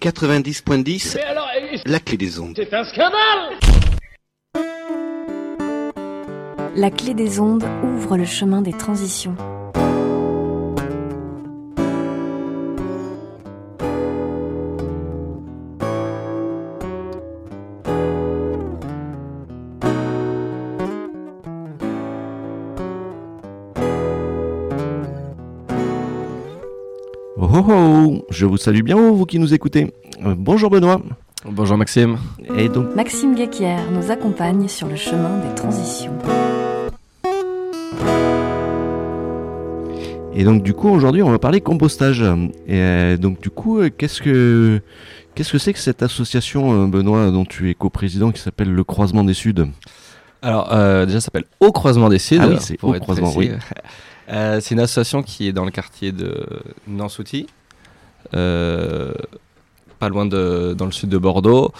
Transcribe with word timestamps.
90.10, 0.00 1.16
Mais 1.16 1.22
alors, 1.22 1.48
euh, 1.56 1.76
la 1.86 1.98
clé 2.00 2.16
des 2.16 2.38
ondes. 2.38 2.54
c'est 2.56 2.72
un 2.72 2.84
scandale 2.84 3.58
La 6.76 6.90
clé 6.90 7.14
des 7.14 7.40
ondes 7.40 7.64
ouvre 7.82 8.16
le 8.16 8.24
chemin 8.24 8.62
des 8.62 8.72
transitions. 8.72 9.34
Oh 27.40 27.48
oh 27.54 27.64
oh, 27.68 28.07
je 28.38 28.46
vous 28.46 28.56
salue 28.56 28.82
bien 28.82 28.94
vous 28.94 29.26
qui 29.26 29.40
nous 29.40 29.52
écoutez. 29.52 29.92
Euh, 30.24 30.36
bonjour 30.38 30.70
Benoît. 30.70 31.02
Bonjour 31.44 31.76
Maxime. 31.76 32.18
Et 32.56 32.68
donc 32.68 32.94
Maxime 32.94 33.34
Guéquière 33.34 33.90
nous 33.90 34.12
accompagne 34.12 34.68
sur 34.68 34.86
le 34.86 34.94
chemin 34.94 35.38
des 35.38 35.54
transitions. 35.56 36.12
et 40.34 40.44
donc 40.44 40.62
du 40.62 40.72
coup 40.72 40.88
aujourd'hui 40.88 41.20
on 41.20 41.32
va 41.32 41.40
parler 41.40 41.60
compostage. 41.60 42.22
Et 42.68 42.80
euh, 42.80 43.16
donc 43.16 43.40
du 43.40 43.50
coup 43.50 43.80
euh, 43.80 43.90
qu'est-ce 43.90 44.22
que 44.22 44.80
qu'est-ce 45.34 45.50
que 45.50 45.58
c'est 45.58 45.72
que 45.72 45.80
cette 45.80 46.04
association 46.04 46.86
Benoît 46.86 47.32
dont 47.32 47.44
tu 47.44 47.70
es 47.70 47.74
coprésident 47.74 48.30
qui 48.30 48.40
s'appelle 48.40 48.72
le 48.72 48.84
Croisement 48.84 49.24
des 49.24 49.34
Suds? 49.34 49.64
Alors 50.42 50.72
euh, 50.72 51.06
déjà 51.06 51.18
ça 51.20 51.24
s'appelle 51.24 51.46
Au 51.58 51.72
Croisement 51.72 52.08
des 52.08 52.20
Cides. 52.20 52.40
Ah 52.40 52.48
oui, 52.48 52.58
c'est 52.60 52.78
Au 52.84 52.92
Croisement, 52.92 53.32
précis. 53.32 53.50
Euh, 54.30 54.60
c'est 54.60 54.74
une 54.74 54.80
association 54.80 55.22
qui 55.22 55.48
est 55.48 55.52
dans 55.52 55.64
le 55.64 55.70
quartier 55.70 56.12
de 56.12 56.46
Nansouty, 56.86 57.46
euh, 57.46 57.57
pas 58.30 60.08
loin 60.08 60.26
de 60.26 60.74
dans 60.76 60.86
le 60.86 60.92
sud 60.92 61.08
de 61.08 61.18
Bordeaux. 61.18 61.72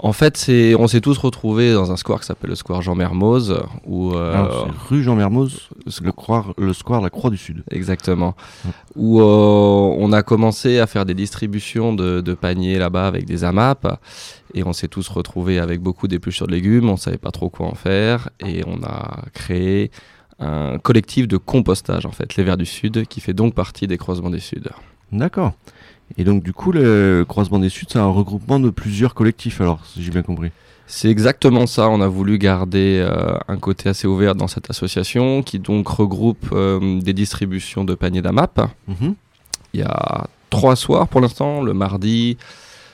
En 0.00 0.12
fait, 0.12 0.48
on 0.78 0.86
s'est 0.86 1.00
tous 1.00 1.18
retrouvés 1.18 1.72
dans 1.72 1.90
un 1.90 1.96
square 1.96 2.20
qui 2.20 2.26
s'appelle 2.26 2.50
le 2.50 2.56
square 2.56 2.82
Jean 2.82 2.94
Mermoz 2.94 3.60
où 3.84 4.12
euh, 4.12 4.32
Alors, 4.32 4.68
c'est 4.68 4.94
rue 4.94 5.02
Jean 5.02 5.16
Mermoz, 5.16 5.70
le, 6.00 6.12
croire, 6.12 6.54
le 6.56 6.72
square 6.72 7.00
La 7.00 7.10
Croix 7.10 7.30
du 7.30 7.36
Sud. 7.36 7.64
Exactement. 7.72 8.36
Ouais. 8.64 8.70
Où 8.94 9.20
euh, 9.20 9.24
on 9.24 10.12
a 10.12 10.22
commencé 10.22 10.78
à 10.78 10.86
faire 10.86 11.04
des 11.04 11.14
distributions 11.14 11.92
de, 11.92 12.20
de 12.20 12.34
paniers 12.34 12.78
là-bas 12.78 13.08
avec 13.08 13.24
des 13.24 13.42
AMAP. 13.42 13.98
Et 14.54 14.62
on 14.62 14.72
s'est 14.72 14.88
tous 14.88 15.08
retrouvés 15.08 15.58
avec 15.58 15.80
beaucoup 15.80 16.06
d'épluchures 16.06 16.46
de 16.46 16.52
légumes. 16.52 16.88
On 16.88 16.96
savait 16.96 17.18
pas 17.18 17.32
trop 17.32 17.50
quoi 17.50 17.66
en 17.66 17.74
faire. 17.74 18.30
Et 18.38 18.62
on 18.68 18.84
a 18.84 19.24
créé 19.34 19.90
un 20.38 20.78
collectif 20.78 21.26
de 21.26 21.38
compostage, 21.38 22.06
en 22.06 22.12
fait, 22.12 22.36
les 22.36 22.44
Verts 22.44 22.56
du 22.56 22.66
Sud, 22.66 23.06
qui 23.08 23.20
fait 23.20 23.32
donc 23.32 23.54
partie 23.54 23.88
des 23.88 23.98
Croisements 23.98 24.30
des 24.30 24.38
Suds. 24.38 24.70
D'accord. 25.10 25.54
Et 26.16 26.24
donc 26.24 26.42
du 26.42 26.52
coup 26.52 26.72
le 26.72 27.24
Croisement 27.28 27.58
des 27.58 27.68
Suds 27.68 27.86
c'est 27.90 27.98
un 27.98 28.08
regroupement 28.08 28.58
de 28.58 28.70
plusieurs 28.70 29.14
collectifs 29.14 29.60
alors 29.60 29.84
si 29.86 30.02
j'ai 30.02 30.10
bien 30.10 30.22
compris. 30.22 30.50
C'est 30.90 31.10
exactement 31.10 31.66
ça. 31.66 31.90
On 31.90 32.00
a 32.00 32.08
voulu 32.08 32.38
garder 32.38 32.98
euh, 33.06 33.36
un 33.46 33.58
côté 33.58 33.90
assez 33.90 34.08
ouvert 34.08 34.34
dans 34.34 34.48
cette 34.48 34.70
association 34.70 35.42
qui 35.42 35.58
donc 35.58 35.86
regroupe 35.86 36.48
euh, 36.52 36.98
des 37.00 37.12
distributions 37.12 37.84
de 37.84 37.94
paniers 37.94 38.22
d'AMAP. 38.22 38.60
Mhm. 38.88 39.14
Il 39.74 39.80
y 39.80 39.82
a 39.82 40.26
trois 40.48 40.76
soirs 40.76 41.06
pour 41.06 41.20
l'instant, 41.20 41.60
le 41.60 41.74
mardi 41.74 42.38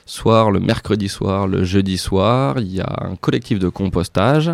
soir, 0.05 0.51
le 0.51 0.59
mercredi 0.59 1.07
soir, 1.07 1.47
le 1.47 1.63
jeudi 1.63 1.97
soir. 1.97 2.59
Il 2.59 2.67
y 2.67 2.81
a 2.81 2.93
un 3.01 3.15
collectif 3.15 3.59
de 3.59 3.69
compostage. 3.69 4.51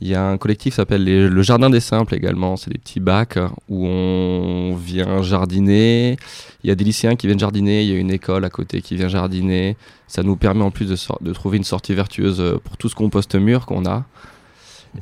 Il 0.00 0.08
y 0.08 0.14
a 0.14 0.26
un 0.26 0.36
collectif 0.38 0.72
qui 0.74 0.76
s'appelle 0.76 1.04
le 1.04 1.42
Jardin 1.42 1.70
des 1.70 1.80
Simples 1.80 2.14
également. 2.14 2.56
C'est 2.56 2.70
des 2.70 2.78
petits 2.78 3.00
bacs 3.00 3.38
où 3.68 3.86
on 3.86 4.74
vient 4.74 5.22
jardiner. 5.22 6.16
Il 6.62 6.68
y 6.68 6.70
a 6.70 6.74
des 6.74 6.84
lycéens 6.84 7.14
qui 7.16 7.26
viennent 7.26 7.38
jardiner. 7.38 7.82
Il 7.82 7.90
y 7.90 7.94
a 7.94 7.98
une 7.98 8.10
école 8.10 8.44
à 8.44 8.50
côté 8.50 8.82
qui 8.82 8.96
vient 8.96 9.08
jardiner. 9.08 9.76
Ça 10.08 10.22
nous 10.22 10.36
permet 10.36 10.62
en 10.62 10.70
plus 10.70 10.86
de, 10.86 11.32
trouver 11.32 11.56
une 11.58 11.64
sortie 11.64 11.94
vertueuse 11.94 12.58
pour 12.64 12.76
tout 12.76 12.88
ce 12.88 12.94
compost 12.94 13.34
mûr 13.34 13.66
qu'on 13.66 13.86
a. 13.86 14.04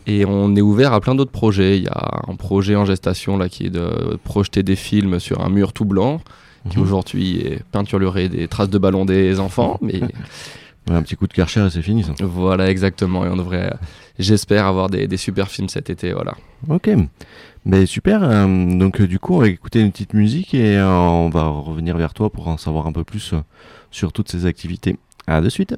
Et 0.07 0.25
on 0.25 0.55
est 0.57 0.61
ouvert 0.61 0.93
à 0.93 1.01
plein 1.01 1.15
d'autres 1.15 1.33
projets. 1.33 1.79
Il 1.79 1.85
y 1.85 1.89
a 1.89 2.21
un 2.29 2.37
projet 2.37 2.77
en 2.77 2.85
gestation 2.85 3.37
là 3.37 3.49
qui 3.49 3.67
est 3.67 3.71
de 3.71 4.19
projeter 4.25 4.63
des 4.63 4.77
films 4.77 5.21
sur 5.21 5.41
un 5.45 5.49
mur 5.49 5.73
tout 5.73 5.85
blanc 5.85 6.21
qui 6.71 6.77
Mhm. 6.79 6.83
aujourd'hui 6.85 7.41
est 7.41 7.63
peinturluré 7.73 8.29
des 8.29 8.47
traces 8.47 8.71
de 8.71 8.79
ballons 8.79 9.05
des 9.05 9.41
enfants. 9.41 9.79
Mais 9.83 10.01
Ouais, 10.89 10.97
un 10.97 11.03
petit 11.03 11.15
coup 11.15 11.29
de 11.29 11.33
Karcher 11.33 11.65
et 11.67 11.71
c'est 11.71 11.83
fini 11.83 12.03
ça. 12.03 12.13
voilà, 12.21 12.69
exactement. 12.69 13.25
Et 13.25 13.29
on 13.29 13.37
devrait, 13.37 13.73
j'espère, 14.19 14.67
avoir 14.67 14.89
des, 14.91 15.17
super 15.17 15.49
films 15.49 15.69
cet 15.69 15.91
été. 15.91 16.13
Voilà. 16.13 16.35
Ok, 16.69 16.91
mais 17.65 17.87
super. 17.87 18.23
euh, 18.23 18.79
donc 18.79 19.01
euh, 19.01 19.07
du 19.07 19.19
coup, 19.19 19.35
on 19.35 19.39
va 19.39 19.49
écouter 19.49 19.81
une 19.81 19.93
petite 19.93 20.15
musique 20.15 20.55
et 20.55 20.77
euh, 20.77 20.89
on 20.89 21.29
va 21.29 21.47
revenir 21.47 21.97
vers 21.97 22.15
toi 22.15 22.31
pour 22.31 22.49
en 22.49 22.57
savoir 22.57 22.87
un 22.87 22.93
peu 22.93 23.05
plus 23.05 23.35
sur 23.91 24.13
toutes 24.13 24.31
ces 24.31 24.47
activités. 24.47 24.99
À 25.27 25.41
de 25.41 25.49
suite. 25.49 25.75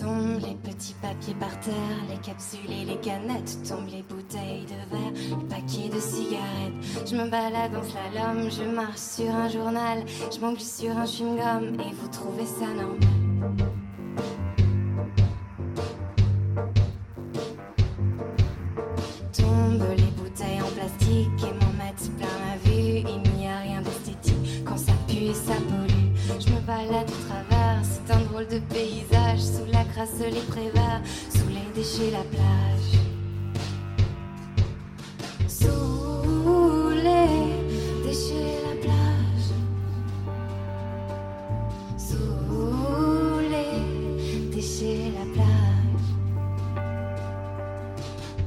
Tombent 0.00 0.40
les 0.40 0.54
petits 0.54 0.94
papiers 1.02 1.34
par 1.38 1.60
terre, 1.60 1.74
les 2.08 2.16
capsules 2.16 2.70
et 2.70 2.86
les 2.86 2.96
canettes, 3.00 3.58
tombent 3.68 3.90
les 3.90 4.02
bouteilles 4.02 4.64
de 4.64 4.96
verre, 4.96 5.12
les 5.12 5.44
paquets 5.46 5.90
de 5.94 6.00
cigarettes. 6.00 7.06
Je 7.06 7.14
me 7.16 7.28
balade 7.28 7.72
en 7.76 7.82
slalom, 7.82 8.50
je 8.50 8.62
marche 8.74 8.96
sur 8.96 9.28
un 9.28 9.50
journal, 9.50 10.02
je 10.32 10.40
m'engueule 10.40 10.60
sur 10.60 10.96
un 10.96 11.04
chewing-gum 11.04 11.74
et 11.74 11.92
vous 11.92 12.08
trouvez 12.08 12.46
ça 12.46 12.66
normal. 12.68 12.98
Tombent 19.36 19.96
les 19.98 20.10
bouteilles 20.22 20.62
en 20.62 20.70
plastique 20.76 21.28
et 21.40 21.52
m'en 21.62 21.72
mettent 21.84 22.10
plein 22.16 22.38
ma 22.46 22.56
vue. 22.64 23.04
Il 23.06 23.36
n'y 23.36 23.46
a 23.46 23.58
rien 23.58 23.82
d'esthétique 23.82 24.64
quand 24.64 24.78
ça 24.78 24.92
pue, 25.06 25.34
ça 25.34 25.56
pollue. 25.56 26.08
Je 26.40 26.54
me 26.54 26.60
balade 26.60 27.10
au 27.10 27.28
travers, 27.28 27.82
c'est 27.82 28.14
un 28.14 28.20
drôle 28.20 28.46
de 28.46 28.60
paysage. 28.72 28.89
Les 30.00 30.40
préverts, 30.48 31.02
sous 31.28 31.48
les 31.48 31.68
déchets, 31.74 32.10
la 32.10 32.24
plage. 32.24 32.90
Sous 35.46 36.88
les 36.88 38.08
déchets, 38.08 38.62
la 38.64 38.74
plage. 38.80 39.48
Sous 41.98 43.40
les 43.50 44.54
déchets, 44.54 45.12
la 45.18 45.26
plage. 45.34 46.08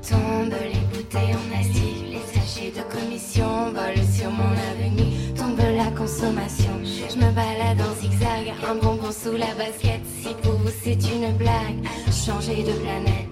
Tombent 0.09 0.59
les 0.63 0.97
bouteilles 0.97 1.35
en 1.35 1.59
acide, 1.59 2.03
les 2.09 2.25
sachets 2.33 2.71
de 2.71 2.81
commission 2.91 3.71
volent 3.71 4.09
sur 4.11 4.31
mon 4.31 4.53
avenue. 4.71 5.11
Tombe 5.35 5.61
la 5.77 5.91
consommation. 5.91 6.75
Je 6.83 7.15
me 7.15 7.31
balade 7.31 7.79
en 7.79 7.93
zigzag, 8.01 8.55
un 8.67 8.73
bonbon 8.73 9.11
sous 9.11 9.37
la 9.37 9.53
basket. 9.53 10.01
Si 10.23 10.33
pour 10.35 10.53
vous 10.53 10.71
c'est 10.81 10.93
une 10.93 11.33
blague, 11.33 11.83
changer 12.09 12.63
de 12.63 12.71
planète. 12.71 13.27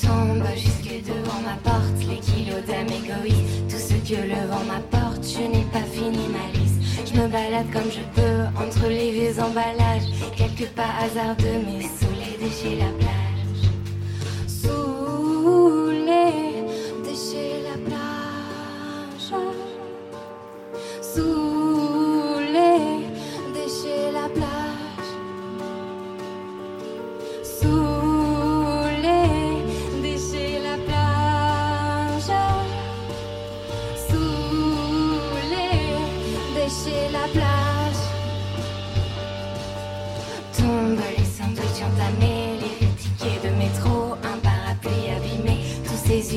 Tombe 0.00 0.46
jusque 0.56 1.04
devant 1.06 1.40
ma 1.44 1.56
porte 1.62 1.98
les 2.08 2.16
kilos 2.16 2.64
d'âme 2.66 2.86
égoïste. 2.86 3.68
Tout 3.68 3.76
ce 3.76 3.94
que 4.08 4.22
le 4.22 4.48
vent 4.48 4.64
m'apporte, 4.66 5.22
je 5.22 5.42
n'ai 5.42 5.64
pas 5.74 5.84
fini 5.92 6.26
ma 6.28 6.58
liste. 6.58 6.80
Je 7.06 7.20
me 7.20 7.28
balade 7.28 7.70
comme 7.70 7.90
je 7.90 8.00
peux 8.18 8.44
entre 8.56 8.88
les 8.88 9.10
vieux 9.10 9.42
emballages. 9.42 10.08
Quelques 10.34 10.70
pas 10.70 10.88
hasardeux, 11.02 11.66
mais 11.66 11.82
sous 11.82 12.14
les 12.14 12.42
déchets, 12.42 12.78
la 12.78 12.90
plage. 12.98 13.21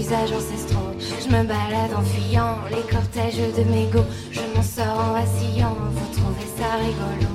Usages 0.05 0.31
ancestraux. 0.31 0.93
Je 0.99 1.27
me 1.27 1.43
balade 1.43 1.93
en 1.97 2.03
fuyant 2.03 2.57
les 2.69 2.83
cortèges 2.93 3.37
de 3.57 3.63
mégots, 3.63 4.05
je 4.31 4.41
m'en 4.55 4.61
sors 4.61 4.99
en 4.99 5.13
vacillant, 5.13 5.75
vous 5.91 6.09
trouvez 6.13 6.49
ça 6.57 6.75
rigolo. 6.77 7.31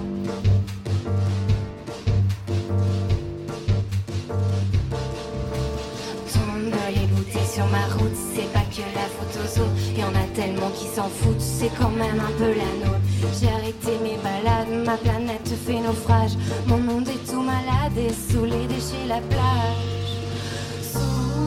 Tombent 6.32 6.74
les 6.94 7.06
bouteilles 7.06 7.52
sur 7.52 7.66
ma 7.66 7.86
route, 7.98 8.16
c'est 8.34 8.52
pas 8.52 8.66
que 8.70 8.84
la 8.94 9.06
photo 9.16 9.40
zo, 9.54 9.64
y 9.96 10.04
en 10.04 10.14
a 10.14 10.26
tellement 10.34 10.70
qui 10.70 10.86
s'en 10.86 11.08
foutent, 11.08 11.40
c'est 11.40 11.70
quand 11.78 11.90
même 11.90 12.20
un 12.20 12.38
peu 12.38 12.50
la 12.50 12.86
nôtre. 12.86 13.00
J'ai 13.40 13.48
arrêté 13.48 13.98
mes 14.02 14.18
balades, 14.22 14.86
ma 14.86 14.96
planète 14.96 15.48
fait 15.66 15.80
naufrage, 15.80 16.32
mon 16.66 16.78
monde 16.78 17.08
est 17.08 17.30
tout 17.30 17.42
malade 17.42 17.70
bander 17.90 18.08
sous 18.30 18.44
les 18.44 18.66
déchets 18.66 19.06
la 19.08 19.20
plage. 19.20 20.09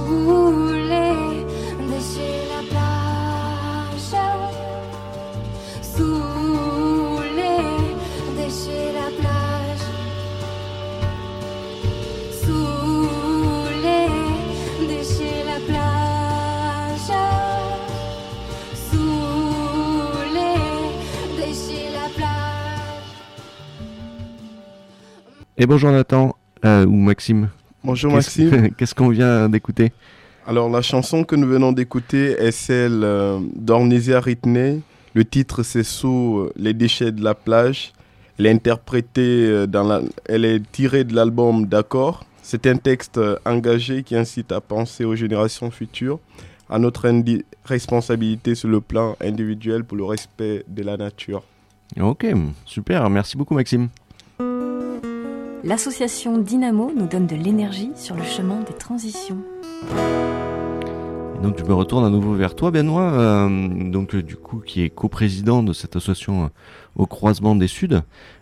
Les 0.03 1.88
déchets 1.88 2.44
la 2.50 2.61
plage. 2.69 4.13
Les 7.35 7.59
déchets 8.35 8.91
la 8.94 9.07
plage. 9.21 9.85
Les 13.83 14.88
déchets 14.88 15.44
la 15.45 15.57
plage. 15.65 17.11
Les 20.33 20.51
déchets 21.38 21.89
la 21.94 22.07
plage. 22.15 23.13
Et 25.57 25.65
bonjour 25.65 25.91
Nathan, 25.91 26.35
euh, 26.65 26.85
ou 26.85 26.95
Maxime. 26.95 27.50
Bonjour 27.83 28.13
Maxime. 28.13 28.69
Qu'est-ce 28.77 28.95
qu'on 28.95 29.09
vient 29.09 29.50
d'écouter 29.50 29.91
Alors 30.47 30.69
la 30.69 30.81
chanson 30.81 31.25
que 31.25 31.35
nous 31.35 31.47
venons 31.47 31.74
d'écouter 31.74 32.31
est 32.31 32.51
celle 32.51 33.03
euh, 33.03 33.39
d'Ornésia 33.56 34.21
Ritney. 34.21 34.81
Le 35.13 35.25
titre 35.25 35.63
c'est 35.63 35.83
Sous 35.83 36.50
les 36.56 36.74
déchets 36.74 37.12
de 37.12 37.21
la 37.21 37.35
plage. 37.35 37.91
Elle 38.39 38.45
est 38.45 38.51
interprétée 38.51 39.47
euh, 39.47 39.68
dans 39.68 39.83
la... 39.83 40.01
Elle 40.25 40.45
est 40.45 40.62
tirée 40.71 41.03
de 41.03 41.13
l'album 41.13 41.65
D'accord. 41.65 42.25
C'est 42.41 42.68
un 42.68 42.77
texte 42.77 43.18
euh, 43.18 43.38
engagé 43.45 44.03
qui 44.03 44.15
incite 44.15 44.53
à 44.53 44.62
penser 44.62 45.03
aux 45.03 45.15
générations 45.15 45.69
futures, 45.69 46.19
à 46.69 46.79
notre 46.79 47.12
responsabilité 47.65 48.56
sur 48.56 48.69
le 48.69 48.79
plan 48.79 49.18
individuel 49.21 49.83
pour 49.83 49.97
le 49.97 50.06
respect 50.06 50.63
de 50.68 50.83
la 50.83 50.95
nature. 50.95 51.44
Ok, 52.00 52.25
super, 52.65 53.09
merci 53.09 53.38
beaucoup 53.38 53.53
Maxime. 53.53 53.89
L'association 55.63 56.38
Dynamo 56.39 56.92
nous 56.95 57.07
donne 57.07 57.25
de 57.25 57.36
l'énergie 57.36 57.92
sur 57.95 58.15
le 58.15 58.24
chemin 58.24 58.60
des 58.68 58.74
transitions. 58.74 59.38
Et 61.36 61.42
donc 61.42 61.57
je 61.57 61.63
me 61.63 61.74
retourne 61.74 62.04
à 62.06 62.10
nouveau 62.10 62.33
vers 62.33 62.54
toi 62.56 62.69
Benoît, 62.69 63.13
euh, 63.13 63.68
donc 63.89 64.13
euh, 64.15 64.21
du 64.21 64.36
coup 64.36 64.60
qui 64.60 64.81
est 64.83 64.89
coprésident 64.89 65.63
de 65.63 65.71
cette 65.71 65.95
association 65.95 66.45
euh, 66.45 66.48
au 66.98 67.06
croisement 67.06 67.56
des 67.56 67.68
Suds. 67.68 68.01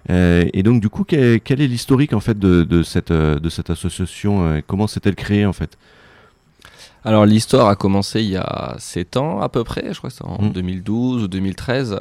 Euh, 0.09 0.45
et 0.53 0.63
donc 0.63 0.81
du 0.81 0.89
coup 0.89 1.03
quel, 1.03 1.39
quel 1.41 1.61
est 1.61 1.67
l'historique 1.67 2.13
en 2.13 2.19
fait 2.21 2.39
de, 2.39 2.63
de 2.63 2.81
cette, 2.81 3.11
de 3.13 3.49
cette 3.49 3.69
association 3.69 4.43
euh, 4.47 4.61
Comment 4.65 4.87
s'est-elle 4.87 5.15
créée 5.15 5.45
en 5.45 5.53
fait? 5.53 5.77
Alors 7.05 7.25
l'histoire 7.27 7.67
a 7.67 7.75
commencé 7.75 8.21
il 8.21 8.29
y 8.29 8.37
a 8.37 8.75
7 8.79 9.17
ans 9.17 9.41
à 9.41 9.49
peu 9.49 9.63
près, 9.63 9.93
je 9.93 9.97
crois 9.99 10.09
que 10.09 10.15
c'est 10.15 10.25
en 10.25 10.41
Mm. 10.41 10.51
2012 10.53 11.23
ou 11.23 11.27
2013. 11.27 11.99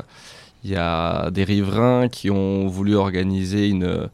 Il 0.64 0.70
y 0.70 0.76
a 0.76 1.31
des 1.31 1.44
riverains 1.44 2.08
qui 2.08 2.31
ont 2.31 2.67
voulu 2.69 2.94
organiser 2.94 3.69
une, 3.69 4.08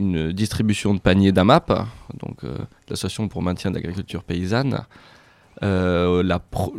une, 0.00 0.32
distribution 0.32 0.94
de 0.94 0.98
paniers 1.00 1.32
d'AMAP, 1.32 1.70
donc 2.18 2.42
euh, 2.44 2.56
l'association 2.88 3.28
pour 3.28 3.42
maintien 3.42 3.70
d'agriculture 3.70 4.24
paysanne. 4.24 4.80
Euh, 5.62 6.22
la 6.22 6.38
pro- 6.38 6.74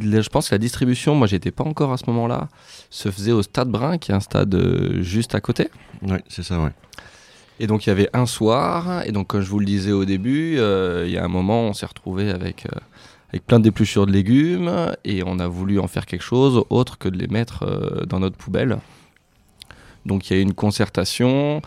la- 0.00 0.20
je 0.20 0.28
pense 0.28 0.48
que 0.48 0.54
la 0.54 0.58
distribution, 0.58 1.14
moi 1.14 1.26
j'étais 1.26 1.50
pas 1.50 1.64
encore 1.64 1.92
à 1.92 1.96
ce 1.96 2.04
moment-là, 2.08 2.48
se 2.90 3.10
faisait 3.10 3.32
au 3.32 3.42
Stade 3.42 3.68
Brun, 3.68 3.98
qui 3.98 4.12
est 4.12 4.14
un 4.14 4.20
stade 4.20 4.54
euh, 4.54 5.02
juste 5.02 5.34
à 5.34 5.40
côté. 5.40 5.68
Oui, 6.02 6.18
c'est 6.28 6.42
ça, 6.42 6.60
ouais. 6.60 6.70
Et 7.60 7.66
donc 7.66 7.86
il 7.86 7.90
y 7.90 7.92
avait 7.92 8.08
un 8.12 8.26
soir, 8.26 9.02
et 9.06 9.12
donc 9.12 9.28
comme 9.28 9.40
je 9.40 9.48
vous 9.50 9.58
le 9.60 9.66
disais 9.66 9.92
au 9.92 10.04
début, 10.04 10.56
il 10.56 11.10
y 11.10 11.16
a 11.18 11.24
un 11.24 11.28
moment 11.28 11.62
on 11.68 11.72
s'est 11.74 11.86
retrouvé 11.86 12.30
avec, 12.30 12.66
avec 13.30 13.46
plein 13.46 13.60
d'épluchures 13.60 14.06
de 14.06 14.12
légumes, 14.12 14.92
et 15.04 15.22
on 15.24 15.38
a 15.38 15.46
voulu 15.46 15.78
en 15.78 15.86
faire 15.86 16.06
quelque 16.06 16.24
chose 16.24 16.64
autre 16.70 16.98
que 16.98 17.08
de 17.08 17.16
les 17.16 17.28
mettre 17.28 18.04
dans 18.08 18.18
notre 18.20 18.36
poubelle. 18.36 18.78
Donc 20.06 20.28
il 20.28 20.32
y 20.32 20.36
a 20.36 20.40
eu 20.40 20.42
une 20.42 20.54
concertation, 20.54 21.62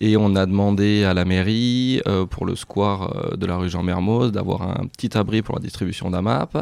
et 0.00 0.16
on 0.16 0.36
a 0.36 0.46
demandé 0.46 1.04
à 1.04 1.14
la 1.14 1.24
mairie, 1.24 2.00
euh, 2.06 2.24
pour 2.24 2.46
le 2.46 2.54
square 2.54 3.16
euh, 3.16 3.36
de 3.36 3.46
la 3.46 3.56
rue 3.56 3.68
Jean 3.68 3.82
Mermoz, 3.82 4.30
d'avoir 4.30 4.62
un 4.62 4.86
petit 4.86 5.16
abri 5.16 5.42
pour 5.42 5.56
la 5.56 5.60
distribution 5.60 6.10
d'AMAP, 6.10 6.56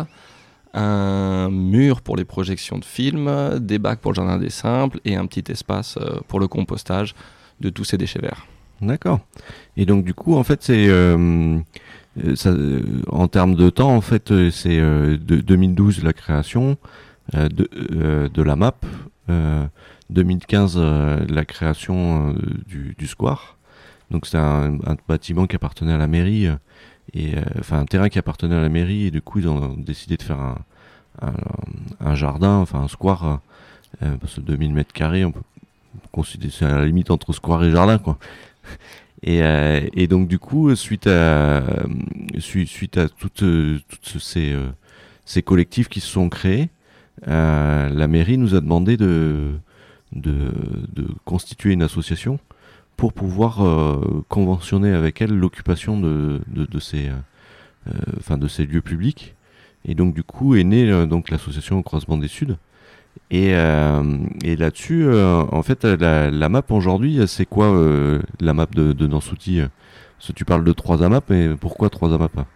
un 0.73 1.51
mur 1.51 2.01
pour 2.01 2.17
les 2.17 2.25
projections 2.25 2.79
de 2.79 2.85
films, 2.85 3.59
des 3.61 3.79
bacs 3.79 4.01
pour 4.01 4.13
le 4.13 4.17
jardin 4.17 4.39
des 4.39 4.51
simples, 4.51 5.01
et 5.05 5.17
un 5.17 5.27
petit 5.27 5.51
espace 5.51 5.99
euh, 6.01 6.21
pour 6.29 6.41
le 6.41 6.49
compostage 6.49 7.15
de 7.61 7.69
tous 7.69 7.85
ces 7.85 7.99
déchets 7.99 8.21
verts. 8.21 8.47
D'accord. 8.81 9.21
Et 9.77 9.87
donc 9.87 10.05
du 10.05 10.15
coup, 10.15 10.35
en 10.35 10.45
fait, 10.45 10.63
c'est 10.63 10.91
en 13.11 13.29
termes 13.29 13.55
de 13.55 13.71
temps, 13.71 13.95
en 13.95 14.01
fait, 14.01 14.51
c'est 14.51 14.79
euh, 14.79 15.17
de 15.19 15.37
2012 15.37 16.03
la 16.03 16.13
création 16.13 16.77
de, 17.35 18.29
de 18.33 18.43
la 18.43 18.55
map, 18.55 18.77
2015 20.11 20.75
euh, 20.77 21.25
la 21.29 21.45
création 21.45 22.31
euh, 22.31 22.95
du, 22.99 23.07
square. 23.07 23.57
Donc 24.11 24.27
c'est 24.27 24.39
un, 24.39 24.79
bâtiment 25.09 25.47
qui 25.47 25.57
appartenait 25.57 25.93
à 25.93 25.99
la 25.99 26.07
mairie 26.07 26.47
euh, 26.47 26.57
et 27.15 27.35
enfin 27.61 27.79
un 27.79 27.85
terrain 27.85 28.09
qui 28.09 28.19
appartenait 28.19 28.57
à 28.57 28.61
la 28.61 28.69
mairie 28.69 29.07
et 29.07 29.11
du 29.11 29.23
coup 29.23 29.39
ils 29.39 29.49
ont 29.49 29.75
décidé 29.75 30.17
de 30.17 30.23
faire 30.23 30.57
un, 32.01 32.15
jardin, 32.15 32.57
enfin 32.57 32.81
un 32.81 32.89
square, 32.89 33.41
parce 34.01 34.35
que 34.35 34.41
2000 34.41 34.75
mètres 34.75 34.93
carrés, 34.93 35.25
on 35.25 35.31
peut 35.31 35.41
considérer 36.11 36.53
c'est 36.53 36.65
à 36.65 36.79
la 36.79 36.85
limite 36.85 37.13
entre 37.13 37.33
square 37.33 37.65
et 37.65 37.71
jardin 37.71 37.99
quoi. 37.99 38.19
Et, 39.23 40.07
donc 40.09 40.29
du 40.29 40.39
coup, 40.39 40.75
suite 40.75 41.07
à 41.07 41.63
su- 42.39 42.67
suite 42.67 42.99
à 42.99 43.09
toutes, 43.09 43.45
toutes 44.03 44.21
ces 44.21 44.55
ces 45.25 45.43
collectifs 45.43 45.89
qui 45.89 46.01
se 46.01 46.09
sont 46.09 46.29
créés, 46.29 46.71
la 47.27 48.09
mairie 48.09 48.37
nous 48.37 48.55
a 48.57 48.61
demandé 48.61 48.97
de 48.97 49.53
de, 50.21 50.53
constituer 51.25 51.73
une 51.73 51.83
association 51.83 52.39
pour 52.97 53.13
pouvoir 53.13 53.65
euh, 53.65 54.25
conventionner 54.29 54.93
avec 54.93 55.21
elle 55.21 55.37
l'occupation 55.37 56.01
de, 56.01 56.41
de, 56.49 56.79
ces 56.79 57.09
euh, 57.09 57.93
euh, 58.31 58.37
de 58.37 58.49
ces 58.49 58.67
lieux 58.67 58.81
publics. 58.81 59.35
Et 59.85 59.95
donc 59.95 60.15
du 60.15 60.23
coup 60.25 60.57
est 60.57 60.65
née 60.65 61.07
donc 61.07 61.31
l'association 61.31 61.79
au 61.79 61.83
croisement 61.83 62.19
des 62.19 62.29
Suds. 62.29 62.57
Et, 63.31 63.51
et 63.51 64.57
là-dessus, 64.57 65.09
en 65.09 65.63
fait, 65.63 65.85
la, 65.85 66.49
map 66.49 66.63
aujourd'hui, 66.71 67.21
c'est 67.27 67.47
quoi 67.47 67.73
la 68.41 68.53
map 68.53 68.67
de, 68.67 68.93
de 68.93 69.07
que 70.27 70.33
tu 70.33 70.45
parles 70.45 70.65
de 70.65 70.73
trois 70.73 71.03
AMAP, 71.03 71.31
mais 71.31 71.57
pourquoi 71.57 71.89
trois 71.89 72.13
AMAP 72.13 72.47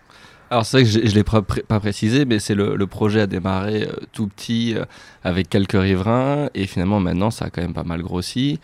Alors 0.51 0.67
c'est 0.67 0.79
vrai 0.79 0.85
que 0.85 0.91
je 0.91 0.99
ne 0.99 1.15
l'ai 1.15 1.23
pas, 1.25 1.43
pré- 1.43 1.63
pas 1.63 1.79
précisé, 1.79 2.25
mais 2.25 2.41
c'est 2.41 2.55
le, 2.57 2.87
projet 2.87 3.21
a 3.21 3.27
démarré 3.29 3.85
euh, 3.85 3.93
tout 4.13 4.27
petit 4.27 4.75
euh, 4.77 4.85
avec 5.23 5.49
quelques 5.49 5.81
riverains 5.81 6.49
et 6.55 6.67
finalement 6.67 6.99
maintenant 6.99 7.31
ça 7.31 7.47
a 7.47 7.51
quand 7.51 7.63
même 7.63 7.73
pas 7.75 7.85
mal 7.85 8.03
grossi 8.03 8.59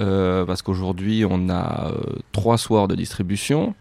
euh, 0.00 0.44
parce 0.44 0.62
qu'aujourd'hui 0.62 1.24
on 1.28 1.48
a 1.48 1.92
trois 2.32 2.58
soirs 2.58 2.88
de 2.88 2.94
distribution. 2.96 3.74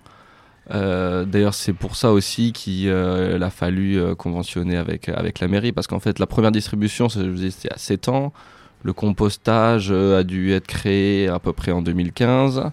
D'ailleurs 0.69 1.53
c'est 1.53 1.71
pour 1.73 1.95
ça 1.95 2.11
aussi 2.11 2.51
qu'il 2.51 2.91
a 2.91 3.49
fallu 3.49 4.15
conventionner 4.15 4.75
avec, 4.75 5.07
avec 5.07 5.39
la 5.39 5.47
mairie 5.47 5.71
parce 5.71 5.87
qu'en 5.87 6.01
fait 6.01 6.19
la 6.19 6.27
première 6.27 6.51
distribution 6.51 7.07
c'était 7.09 7.71
à 7.73 7.77
7 7.77 8.09
ans. 8.09 8.33
Le 8.83 8.91
compostage 8.93 9.91
a 9.91 10.23
dû 10.23 10.51
être 10.51 10.67
créé 10.67 11.29
à 11.29 11.39
peu 11.39 11.53
près 11.53 11.71
en 11.71 11.81
2015. 11.81 12.69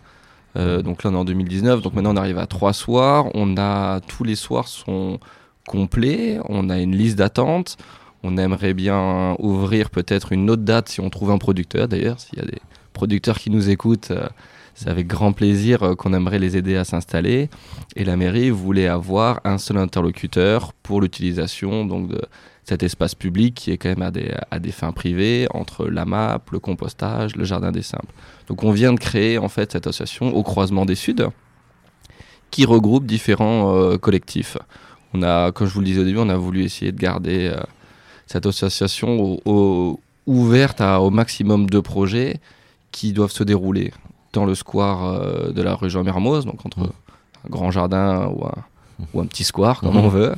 Euh, 0.56 0.82
donc 0.82 1.02
là 1.02 1.10
on 1.10 1.14
est 1.14 1.18
en 1.18 1.24
2019, 1.24 1.82
donc 1.82 1.94
maintenant 1.94 2.14
on 2.14 2.16
arrive 2.16 2.38
à 2.38 2.46
trois 2.46 2.72
soirs. 2.72 3.26
On 3.34 3.56
a 3.56 4.00
tous 4.00 4.24
les 4.24 4.36
soirs 4.36 4.68
sont 4.68 5.18
complets. 5.66 6.38
On 6.48 6.70
a 6.70 6.78
une 6.78 6.94
liste 6.94 7.16
d'attente. 7.16 7.76
On 8.22 8.38
aimerait 8.38 8.74
bien 8.74 9.36
ouvrir 9.38 9.90
peut-être 9.90 10.32
une 10.32 10.48
autre 10.48 10.62
date 10.62 10.88
si 10.88 11.00
on 11.00 11.10
trouve 11.10 11.30
un 11.30 11.38
producteur. 11.38 11.88
D'ailleurs, 11.88 12.18
s'il 12.20 12.38
y 12.38 12.42
a 12.42 12.46
des 12.46 12.60
producteurs 12.92 13.38
qui 13.38 13.50
nous 13.50 13.68
écoutent, 13.68 14.12
euh, 14.12 14.28
c'est 14.74 14.88
avec 14.88 15.06
grand 15.06 15.32
plaisir 15.32 15.82
euh, 15.82 15.94
qu'on 15.94 16.14
aimerait 16.14 16.38
les 16.38 16.56
aider 16.56 16.76
à 16.76 16.84
s'installer. 16.84 17.50
Et 17.96 18.04
la 18.04 18.16
mairie 18.16 18.50
voulait 18.50 18.88
avoir 18.88 19.40
un 19.44 19.58
seul 19.58 19.76
interlocuteur 19.76 20.72
pour 20.82 21.00
l'utilisation 21.00 21.84
donc 21.84 22.08
de 22.08 22.22
cet 22.64 22.82
espace 22.82 23.14
public 23.14 23.54
qui 23.54 23.70
est 23.72 23.76
quand 23.78 23.90
même 23.90 24.02
à 24.02 24.10
des, 24.10 24.32
à 24.50 24.58
des 24.58 24.72
fins 24.72 24.92
privées 24.92 25.46
entre 25.52 25.86
la 25.86 26.04
map, 26.04 26.40
le 26.50 26.58
compostage, 26.58 27.36
le 27.36 27.44
jardin 27.44 27.72
des 27.72 27.82
simples. 27.82 28.12
Donc 28.48 28.62
on 28.64 28.70
vient 28.72 28.92
de 28.94 28.98
créer 28.98 29.36
en 29.38 29.48
fait 29.48 29.72
cette 29.72 29.86
association 29.86 30.34
au 30.34 30.42
croisement 30.42 30.86
des 30.86 30.94
Suds 30.94 31.26
qui 32.50 32.64
regroupe 32.64 33.04
différents 33.06 33.74
euh, 33.74 33.98
collectifs. 33.98 34.56
On 35.12 35.22
a, 35.22 35.52
comme 35.52 35.66
je 35.66 35.74
vous 35.74 35.80
le 35.80 35.86
disais 35.86 36.00
au 36.00 36.04
début, 36.04 36.18
on 36.18 36.28
a 36.28 36.36
voulu 36.36 36.62
essayer 36.62 36.92
de 36.92 36.98
garder 36.98 37.48
euh, 37.54 37.60
cette 38.26 38.46
association 38.46 39.20
au- 39.20 39.40
au- 39.44 40.00
ouverte 40.26 40.80
à, 40.80 41.00
au 41.02 41.10
maximum 41.10 41.68
de 41.68 41.80
projets 41.80 42.40
qui 42.92 43.12
doivent 43.12 43.32
se 43.32 43.44
dérouler 43.44 43.92
dans 44.32 44.46
le 44.46 44.54
square 44.54 45.04
euh, 45.04 45.52
de 45.52 45.62
la 45.62 45.74
rue 45.74 45.90
Jean 45.90 46.02
Mermoz, 46.04 46.46
donc 46.46 46.64
entre 46.64 46.80
Mm. 46.80 46.90
un 47.46 47.50
grand 47.50 47.70
jardin 47.70 48.26
ou 48.28 48.44
un, 48.46 48.54
ou 49.12 49.20
un 49.20 49.26
petit 49.26 49.44
square, 49.44 49.80
comme 49.80 49.96
on 49.96 50.08
veut. 50.08 50.32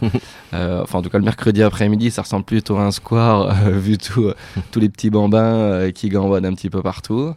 Euh, 0.54 0.82
enfin, 0.82 1.00
en 1.00 1.02
tout 1.02 1.10
cas, 1.10 1.18
le 1.18 1.24
mercredi 1.24 1.62
après-midi, 1.62 2.10
ça 2.10 2.22
ressemble 2.22 2.44
plutôt 2.44 2.76
à 2.76 2.82
un 2.82 2.90
square, 2.90 3.66
euh, 3.66 3.70
vu 3.78 3.98
tout, 3.98 4.32
tous 4.70 4.80
les 4.80 4.88
petits 4.88 5.10
bambins 5.10 5.54
euh, 5.54 5.90
qui 5.90 6.08
gambadent 6.08 6.46
un 6.46 6.54
petit 6.54 6.70
peu 6.70 6.82
partout. 6.82 7.34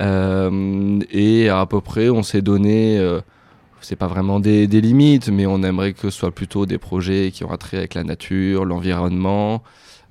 Euh, 0.00 1.00
et 1.10 1.48
à 1.48 1.66
peu 1.66 1.80
près, 1.80 2.08
on 2.10 2.22
s'est 2.22 2.42
donné, 2.42 2.98
euh, 2.98 3.20
c'est 3.80 3.96
pas 3.96 4.06
vraiment 4.06 4.40
des, 4.40 4.66
des 4.66 4.80
limites, 4.80 5.28
mais 5.28 5.46
on 5.46 5.62
aimerait 5.62 5.92
que 5.92 6.10
ce 6.10 6.10
soit 6.10 6.30
plutôt 6.30 6.66
des 6.66 6.78
projets 6.78 7.30
qui 7.32 7.44
ont 7.44 7.56
trait 7.56 7.78
avec 7.78 7.94
la 7.94 8.04
nature, 8.04 8.64
l'environnement, 8.64 9.62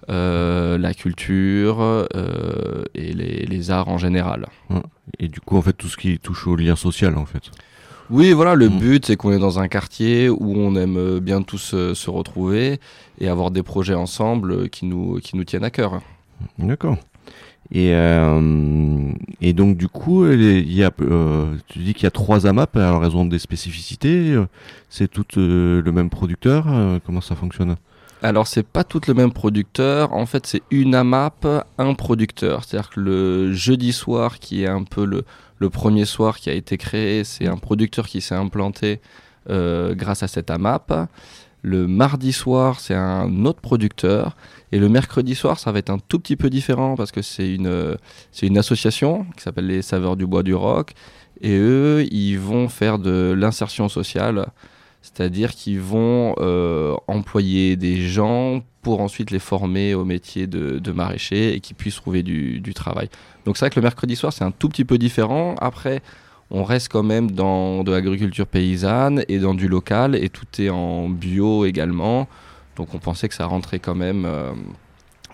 euh, 0.09 0.77
la 0.77 0.93
culture 0.93 1.77
euh, 1.81 2.83
et 2.95 3.13
les, 3.13 3.45
les 3.45 3.71
arts 3.71 3.87
en 3.87 3.97
général. 3.97 4.47
Et 5.19 5.27
du 5.27 5.39
coup, 5.39 5.57
en 5.57 5.61
fait, 5.61 5.73
tout 5.73 5.87
ce 5.87 5.97
qui 5.97 6.17
touche 6.17 6.47
au 6.47 6.55
lien 6.55 6.75
social, 6.75 7.17
en 7.17 7.25
fait. 7.25 7.51
Oui, 8.11 8.33
voilà, 8.33 8.55
le 8.55 8.69
Mm. 8.69 8.77
but 8.79 9.05
c'est 9.05 9.15
qu'on 9.15 9.31
est 9.31 9.39
dans 9.39 9.59
un 9.59 9.69
quartier 9.69 10.27
où 10.29 10.53
on 10.57 10.75
aime 10.75 10.97
euh, 10.97 11.19
bien 11.21 11.41
tous 11.43 11.71
euh, 11.73 11.93
se 11.95 12.09
retrouver 12.09 12.79
et 13.19 13.29
avoir 13.29 13.51
des 13.51 13.63
projets 13.63 13.93
ensemble 13.93 14.51
euh, 14.51 14.67
qui 14.67 14.85
nous, 14.85 15.19
qui 15.23 15.37
nous 15.37 15.45
tiennent 15.45 15.63
à 15.63 15.69
cœur. 15.69 16.01
D'accord. 16.59 16.97
Et, 17.71 17.93
euh, 17.93 19.13
et 19.39 19.53
donc 19.53 19.77
du 19.77 19.87
coup, 19.87 20.27
il 20.29 20.73
y 20.73 20.83
a, 20.83 20.91
euh, 21.01 21.55
tu 21.67 21.79
dis 21.79 21.93
qu'il 21.93 22.03
y 22.03 22.07
a 22.07 22.11
trois 22.11 22.45
AMAP, 22.45 22.75
alors 22.75 23.15
ont 23.15 23.23
des 23.25 23.39
spécificités, 23.39 24.35
c'est 24.89 25.09
euh, 25.37 25.81
le 25.81 25.91
même 25.93 26.09
producteur, 26.09 26.65
comment 27.05 27.21
ça 27.21 27.35
fonctionne? 27.35 27.77
Alors 28.23 28.45
c'est 28.45 28.67
pas 28.67 28.83
tout 28.83 28.99
le 29.07 29.13
même 29.13 29.31
producteur, 29.31 30.11
en 30.13 30.25
fait 30.25 30.45
c'est 30.45 30.61
une 30.69 30.95
AMAP, 30.95 31.47
un 31.77 31.93
producteur. 31.93 32.65
C'est-à-dire 32.65 32.89
que 32.89 32.99
le 32.99 33.53
jeudi 33.53 33.93
soir 33.93 34.39
qui 34.39 34.63
est 34.63 34.67
un 34.67 34.83
peu 34.83 35.05
le, 35.05 35.23
le 35.61 35.69
premier 35.69 36.05
soir 36.05 36.39
qui 36.39 36.49
a 36.49 36.53
été 36.53 36.75
créé, 36.79 37.23
c'est 37.23 37.47
un 37.47 37.57
producteur 37.57 38.07
qui 38.07 38.19
s'est 38.19 38.33
implanté 38.33 38.99
euh, 39.47 39.93
grâce 39.93 40.23
à 40.23 40.27
cette 40.27 40.49
AMAP. 40.49 40.91
Le 41.61 41.85
mardi 41.85 42.33
soir 42.33 42.79
c'est 42.79 42.95
un 42.95 43.45
autre 43.45 43.61
producteur. 43.61 44.35
Et 44.71 44.79
le 44.79 44.89
mercredi 44.89 45.35
soir 45.35 45.59
ça 45.59 45.71
va 45.71 45.77
être 45.77 45.91
un 45.91 45.99
tout 45.99 46.17
petit 46.17 46.35
peu 46.35 46.49
différent 46.49 46.95
parce 46.95 47.11
que 47.11 47.21
c'est 47.21 47.53
une, 47.53 47.67
euh, 47.67 47.95
c'est 48.31 48.47
une 48.47 48.57
association 48.57 49.27
qui 49.37 49.43
s'appelle 49.43 49.67
les 49.67 49.83
Saveurs 49.83 50.15
du 50.15 50.25
Bois 50.25 50.41
du 50.41 50.55
Roc. 50.55 50.93
Et 51.41 51.55
eux 51.55 52.07
ils 52.11 52.39
vont 52.39 52.67
faire 52.67 52.97
de 52.97 53.31
l'insertion 53.37 53.87
sociale. 53.87 54.47
C'est-à-dire 55.01 55.51
qu'ils 55.51 55.79
vont 55.79 56.35
euh, 56.39 56.95
employer 57.07 57.75
des 57.75 58.07
gens 58.07 58.61
pour 58.81 59.01
ensuite 59.01 59.31
les 59.31 59.39
former 59.39 59.93
au 59.95 60.05
métier 60.05 60.47
de, 60.47 60.79
de 60.79 60.91
maraîcher 60.91 61.53
et 61.53 61.59
qu'ils 61.59 61.75
puissent 61.75 61.95
trouver 61.95 62.23
du, 62.23 62.73
travail. 62.73 63.09
Donc 63.45 63.57
c'est 63.57 63.65
vrai 63.65 63.69
que 63.71 63.79
le 63.79 63.83
mercredi 63.83 64.15
soir, 64.15 64.31
c'est 64.31 64.43
un 64.43 64.51
tout 64.51 64.69
petit 64.69 64.85
peu 64.85 64.97
différent. 64.97 65.55
Après, 65.59 66.01
on 66.51 66.63
reste 66.63 66.89
quand 66.89 67.03
même 67.03 67.31
dans 67.31 67.83
de 67.83 67.91
l'agriculture 67.91 68.47
paysanne 68.47 69.23
et 69.27 69.39
dans 69.39 69.53
du 69.53 69.67
local 69.67 70.15
et 70.15 70.29
tout 70.29 70.45
est 70.59 70.69
en 70.69 71.09
bio 71.09 71.65
également. 71.65 72.27
Donc 72.75 72.93
on 72.93 72.99
pensait 72.99 73.27
que 73.27 73.35
ça 73.35 73.45
rentrait 73.45 73.79
quand 73.79 73.95
même 73.95 74.25
euh, 74.25 74.51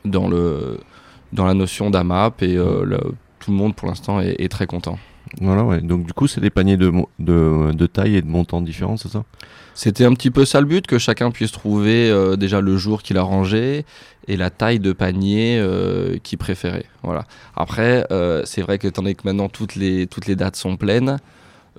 dans, 0.06 0.28
le, 0.28 0.80
dans 1.34 1.46
la 1.46 1.54
notion 1.54 1.90
d'AMAP 1.90 2.42
et 2.42 2.58
euh, 2.58 2.98
tout 3.40 3.52
le 3.52 3.58
monde 3.58 3.76
pour 3.76 3.88
l'instant 3.88 4.20
est 4.22 4.52
très 4.52 4.68
content. 4.68 4.98
Voilà, 5.42 5.64
ouais. 5.64 5.82
Donc 5.82 6.06
du 6.06 6.14
coup, 6.14 6.28
c'est 6.28 6.42
des 6.42 6.50
paniers 6.50 6.78
de, 6.78 6.92
de, 7.20 7.72
de 7.74 7.86
taille 7.88 8.16
et 8.16 8.22
de 8.22 8.28
montant 8.28 8.62
différents, 8.62 8.98
c'est 8.98 9.10
ça? 9.10 9.24
C'était 9.74 10.06
un 10.06 10.14
petit 10.14 10.32
peu 10.32 10.46
ça 10.46 10.60
le 10.60 10.68
but, 10.68 10.88
que 10.88 10.98
chacun 10.98 11.30
puisse 11.30 11.52
trouver 11.52 12.10
euh, 12.10 12.36
déjà 12.36 12.62
le 12.62 12.78
jour 12.78 13.04
qu'il 13.04 13.18
a 13.18 13.22
rangé 13.22 13.86
et 14.28 14.36
la 14.36 14.50
taille 14.50 14.80
de 14.80 14.92
panier 14.92 15.60
euh, 15.60 16.18
qu'il 16.24 16.40
préférait. 16.40 16.86
Voilà. 17.04 17.26
Après, 17.56 18.06
euh, 18.12 18.42
c'est 18.46 18.62
vrai 18.62 18.80
qu'étant 18.80 19.04
donné 19.04 19.14
que 19.16 19.22
maintenant 19.24 19.50
toutes 19.50 19.76
les, 19.76 20.08
toutes 20.08 20.26
les 20.26 20.36
dates 20.36 20.56
sont 20.56 20.78
pleines, 20.78 21.18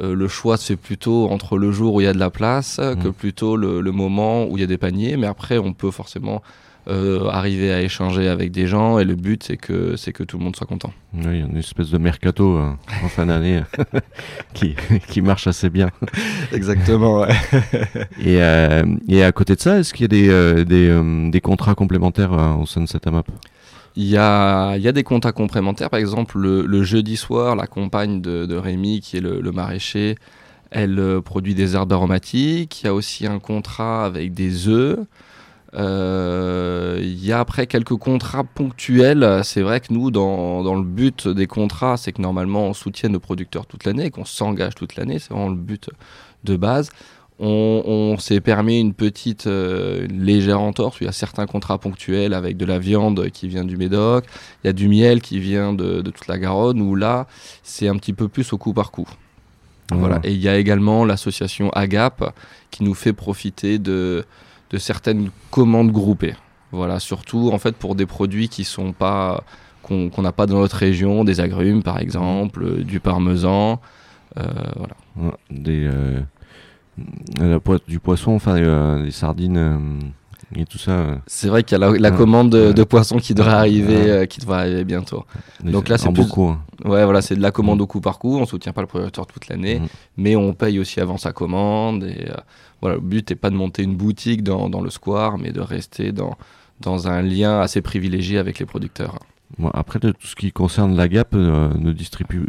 le 0.00 0.28
choix 0.28 0.56
se 0.56 0.64
fait 0.64 0.76
plutôt 0.76 1.28
entre 1.28 1.58
le 1.58 1.72
jour 1.72 1.94
où 1.94 2.00
il 2.00 2.04
y 2.04 2.06
a 2.06 2.12
de 2.12 2.20
la 2.20 2.30
place 2.30 2.78
euh, 2.78 2.94
que 2.94 3.08
plutôt 3.08 3.56
le, 3.56 3.80
le 3.80 3.90
moment 3.90 4.46
où 4.46 4.56
il 4.56 4.60
y 4.60 4.62
a 4.62 4.68
des 4.68 4.78
paniers. 4.78 5.16
Mais 5.16 5.26
après, 5.26 5.58
on 5.58 5.72
peut 5.72 5.90
forcément 5.90 6.40
euh, 6.88 7.28
arriver 7.28 7.72
à 7.72 7.82
échanger 7.82 8.28
avec 8.28 8.50
des 8.50 8.66
gens 8.66 8.98
et 8.98 9.04
le 9.04 9.14
but, 9.14 9.42
c'est 9.42 9.56
que, 9.56 9.96
c'est 9.96 10.12
que 10.12 10.22
tout 10.22 10.38
le 10.38 10.44
monde 10.44 10.56
soit 10.56 10.66
content. 10.66 10.92
Oui, 11.14 11.22
il 11.26 11.38
y 11.38 11.42
a 11.42 11.46
une 11.46 11.56
espèce 11.56 11.90
de 11.90 11.98
mercato 11.98 12.56
euh, 12.56 12.70
en 13.04 13.08
fin 13.08 13.26
d'année 13.26 13.62
qui, 14.54 14.74
qui 15.08 15.20
marche 15.20 15.46
assez 15.46 15.70
bien. 15.70 15.90
Exactement, 16.52 17.20
ouais. 17.20 17.34
Et, 18.20 18.42
euh, 18.42 18.84
et 19.08 19.22
à 19.22 19.32
côté 19.32 19.54
de 19.54 19.60
ça, 19.60 19.78
est-ce 19.78 19.92
qu'il 19.92 20.02
y 20.02 20.04
a 20.04 20.08
des, 20.08 20.28
euh, 20.28 20.64
des, 20.64 20.88
euh, 20.88 21.30
des 21.30 21.40
contrats 21.40 21.74
complémentaires 21.74 22.32
euh, 22.32 22.54
au 22.54 22.66
sein 22.66 22.80
de 22.80 22.86
cette 22.88 23.06
AMAP 23.06 23.26
Il 23.96 24.04
y 24.04 24.16
a, 24.16 24.76
il 24.76 24.82
y 24.82 24.88
a 24.88 24.92
des 24.92 25.04
contrats 25.04 25.32
complémentaires. 25.32 25.90
Par 25.90 26.00
exemple, 26.00 26.38
le, 26.38 26.64
le 26.66 26.82
jeudi 26.82 27.16
soir, 27.16 27.56
la 27.56 27.66
compagne 27.66 28.20
de, 28.20 28.46
de 28.46 28.56
Rémi, 28.56 29.00
qui 29.00 29.16
est 29.16 29.20
le, 29.20 29.40
le 29.40 29.52
maraîcher, 29.52 30.16
elle 30.70 30.98
euh, 30.98 31.20
produit 31.20 31.54
des 31.54 31.74
herbes 31.74 31.92
aromatiques. 31.92 32.82
Il 32.82 32.86
y 32.86 32.88
a 32.88 32.94
aussi 32.94 33.26
un 33.26 33.38
contrat 33.38 34.04
avec 34.04 34.34
des 34.34 34.68
œufs. 34.68 34.98
Euh, 35.74 36.98
il 37.02 37.24
y 37.24 37.32
a 37.32 37.40
après 37.40 37.66
quelques 37.66 37.96
contrats 37.96 38.44
ponctuels. 38.44 39.40
C'est 39.44 39.62
vrai 39.62 39.80
que 39.80 39.92
nous, 39.92 40.10
dans, 40.10 40.62
dans 40.62 40.74
le 40.74 40.82
but 40.82 41.28
des 41.28 41.46
contrats, 41.46 41.96
c'est 41.96 42.12
que 42.12 42.22
normalement 42.22 42.66
on 42.66 42.72
soutienne 42.72 43.12
nos 43.12 43.20
producteurs 43.20 43.66
toute 43.66 43.84
l'année, 43.84 44.10
qu'on 44.10 44.24
s'engage 44.24 44.74
toute 44.74 44.96
l'année. 44.96 45.18
C'est 45.18 45.30
vraiment 45.32 45.50
le 45.50 45.56
but 45.56 45.90
de 46.44 46.56
base. 46.56 46.90
On, 47.40 47.82
on 47.86 48.18
s'est 48.18 48.40
permis 48.40 48.80
une 48.80 48.94
petite 48.94 49.46
euh, 49.46 50.06
une 50.08 50.24
légère 50.24 50.60
entorse. 50.60 50.96
Il 51.00 51.04
y 51.04 51.08
a 51.08 51.12
certains 51.12 51.46
contrats 51.46 51.78
ponctuels 51.78 52.34
avec 52.34 52.56
de 52.56 52.64
la 52.64 52.80
viande 52.80 53.30
qui 53.30 53.46
vient 53.46 53.64
du 53.64 53.76
Médoc. 53.76 54.24
Il 54.64 54.66
y 54.66 54.70
a 54.70 54.72
du 54.72 54.88
miel 54.88 55.20
qui 55.20 55.38
vient 55.38 55.72
de, 55.72 56.00
de 56.00 56.10
toute 56.10 56.26
la 56.26 56.38
Garonne, 56.38 56.80
où 56.80 56.96
là, 56.96 57.28
c'est 57.62 57.86
un 57.86 57.96
petit 57.96 58.12
peu 58.12 58.26
plus 58.26 58.52
au 58.52 58.58
coup 58.58 58.72
par 58.72 58.90
coup. 58.90 59.08
Voilà. 59.90 60.20
Et 60.24 60.32
il 60.32 60.40
y 60.40 60.48
a 60.48 60.58
également 60.58 61.04
l'association 61.04 61.70
AGAP 61.70 62.34
qui 62.70 62.82
nous 62.84 62.94
fait 62.94 63.14
profiter 63.14 63.78
de, 63.78 64.24
de 64.70 64.78
certaines 64.78 65.30
commandes 65.50 65.92
groupées. 65.92 66.34
Voilà, 66.72 67.00
surtout 67.00 67.50
en 67.52 67.58
fait 67.58 67.76
pour 67.76 67.94
des 67.94 68.06
produits 68.06 68.48
qui 68.48 68.64
sont 68.64 68.92
pas 68.92 69.42
qu'on 69.82 70.20
n'a 70.20 70.32
pas 70.32 70.44
dans 70.44 70.58
notre 70.58 70.76
région, 70.76 71.24
des 71.24 71.40
agrumes 71.40 71.82
par 71.82 71.98
exemple, 71.98 72.62
euh, 72.62 72.84
du 72.84 73.00
parmesan. 73.00 73.80
euh, 74.36 74.42
voilà. 74.76 74.94
Des, 75.50 75.88
euh, 75.90 76.20
du 77.86 77.98
poisson, 77.98 78.32
enfin 78.32 79.02
des 79.02 79.10
sardines 79.10 80.12
et 80.56 80.64
tout 80.64 80.78
ça. 80.78 80.90
euh, 80.92 81.16
C'est 81.26 81.48
vrai 81.48 81.62
qu'il 81.62 81.78
y 81.78 81.82
a 81.82 81.90
la, 81.98 82.10
commande 82.10 82.50
de, 82.50 82.84
poissons 82.84 83.18
qui 83.18 83.34
devrait 83.34 83.52
arriver, 83.52 84.10
euh, 84.10 84.26
qui 84.26 84.40
devrait 84.40 84.58
arriver 84.60 84.84
bientôt. 84.84 85.24
Donc 85.62 85.88
là, 85.88 85.98
c'est 85.98 86.10
plus- 86.12 86.22
beaucoup. 86.24 86.46
hein. 86.48 86.60
Ouais, 86.84 87.04
voilà, 87.04 87.20
c'est 87.22 87.36
de 87.36 87.42
la 87.42 87.50
commande 87.50 87.80
au 87.80 87.86
coup 87.86 88.00
par 88.00 88.18
coup. 88.18 88.36
On 88.38 88.46
soutient 88.46 88.72
pas 88.72 88.80
le 88.80 88.86
producteur 88.86 89.26
toute 89.26 89.48
l'année, 89.48 89.80
Mhm. 89.80 89.86
mais 90.16 90.36
on 90.36 90.54
paye 90.54 90.78
aussi 90.78 91.00
avant 91.00 91.16
sa 91.18 91.32
commande. 91.32 92.04
Et 92.04 92.28
euh, 92.30 92.34
voilà, 92.80 92.96
le 92.96 93.02
but 93.02 93.28
n'est 93.30 93.36
pas 93.36 93.50
de 93.50 93.56
monter 93.56 93.82
une 93.82 93.96
boutique 93.96 94.42
dans, 94.42 94.68
dans 94.70 94.80
le 94.80 94.90
square, 94.90 95.38
mais 95.38 95.52
de 95.52 95.60
rester 95.60 96.12
dans, 96.12 96.36
dans 96.80 97.08
un 97.08 97.20
lien 97.22 97.60
assez 97.60 97.82
privilégié 97.82 98.38
avec 98.38 98.58
les 98.58 98.66
producteurs. 98.66 99.18
Bon, 99.58 99.70
après, 99.74 99.98
tout 99.98 100.12
ce 100.22 100.36
qui 100.36 100.52
concerne 100.52 100.94
la 100.96 101.08
Gap 101.08 101.34
euh, 101.34 101.70
ne 101.78 101.92
distribue 101.92 102.44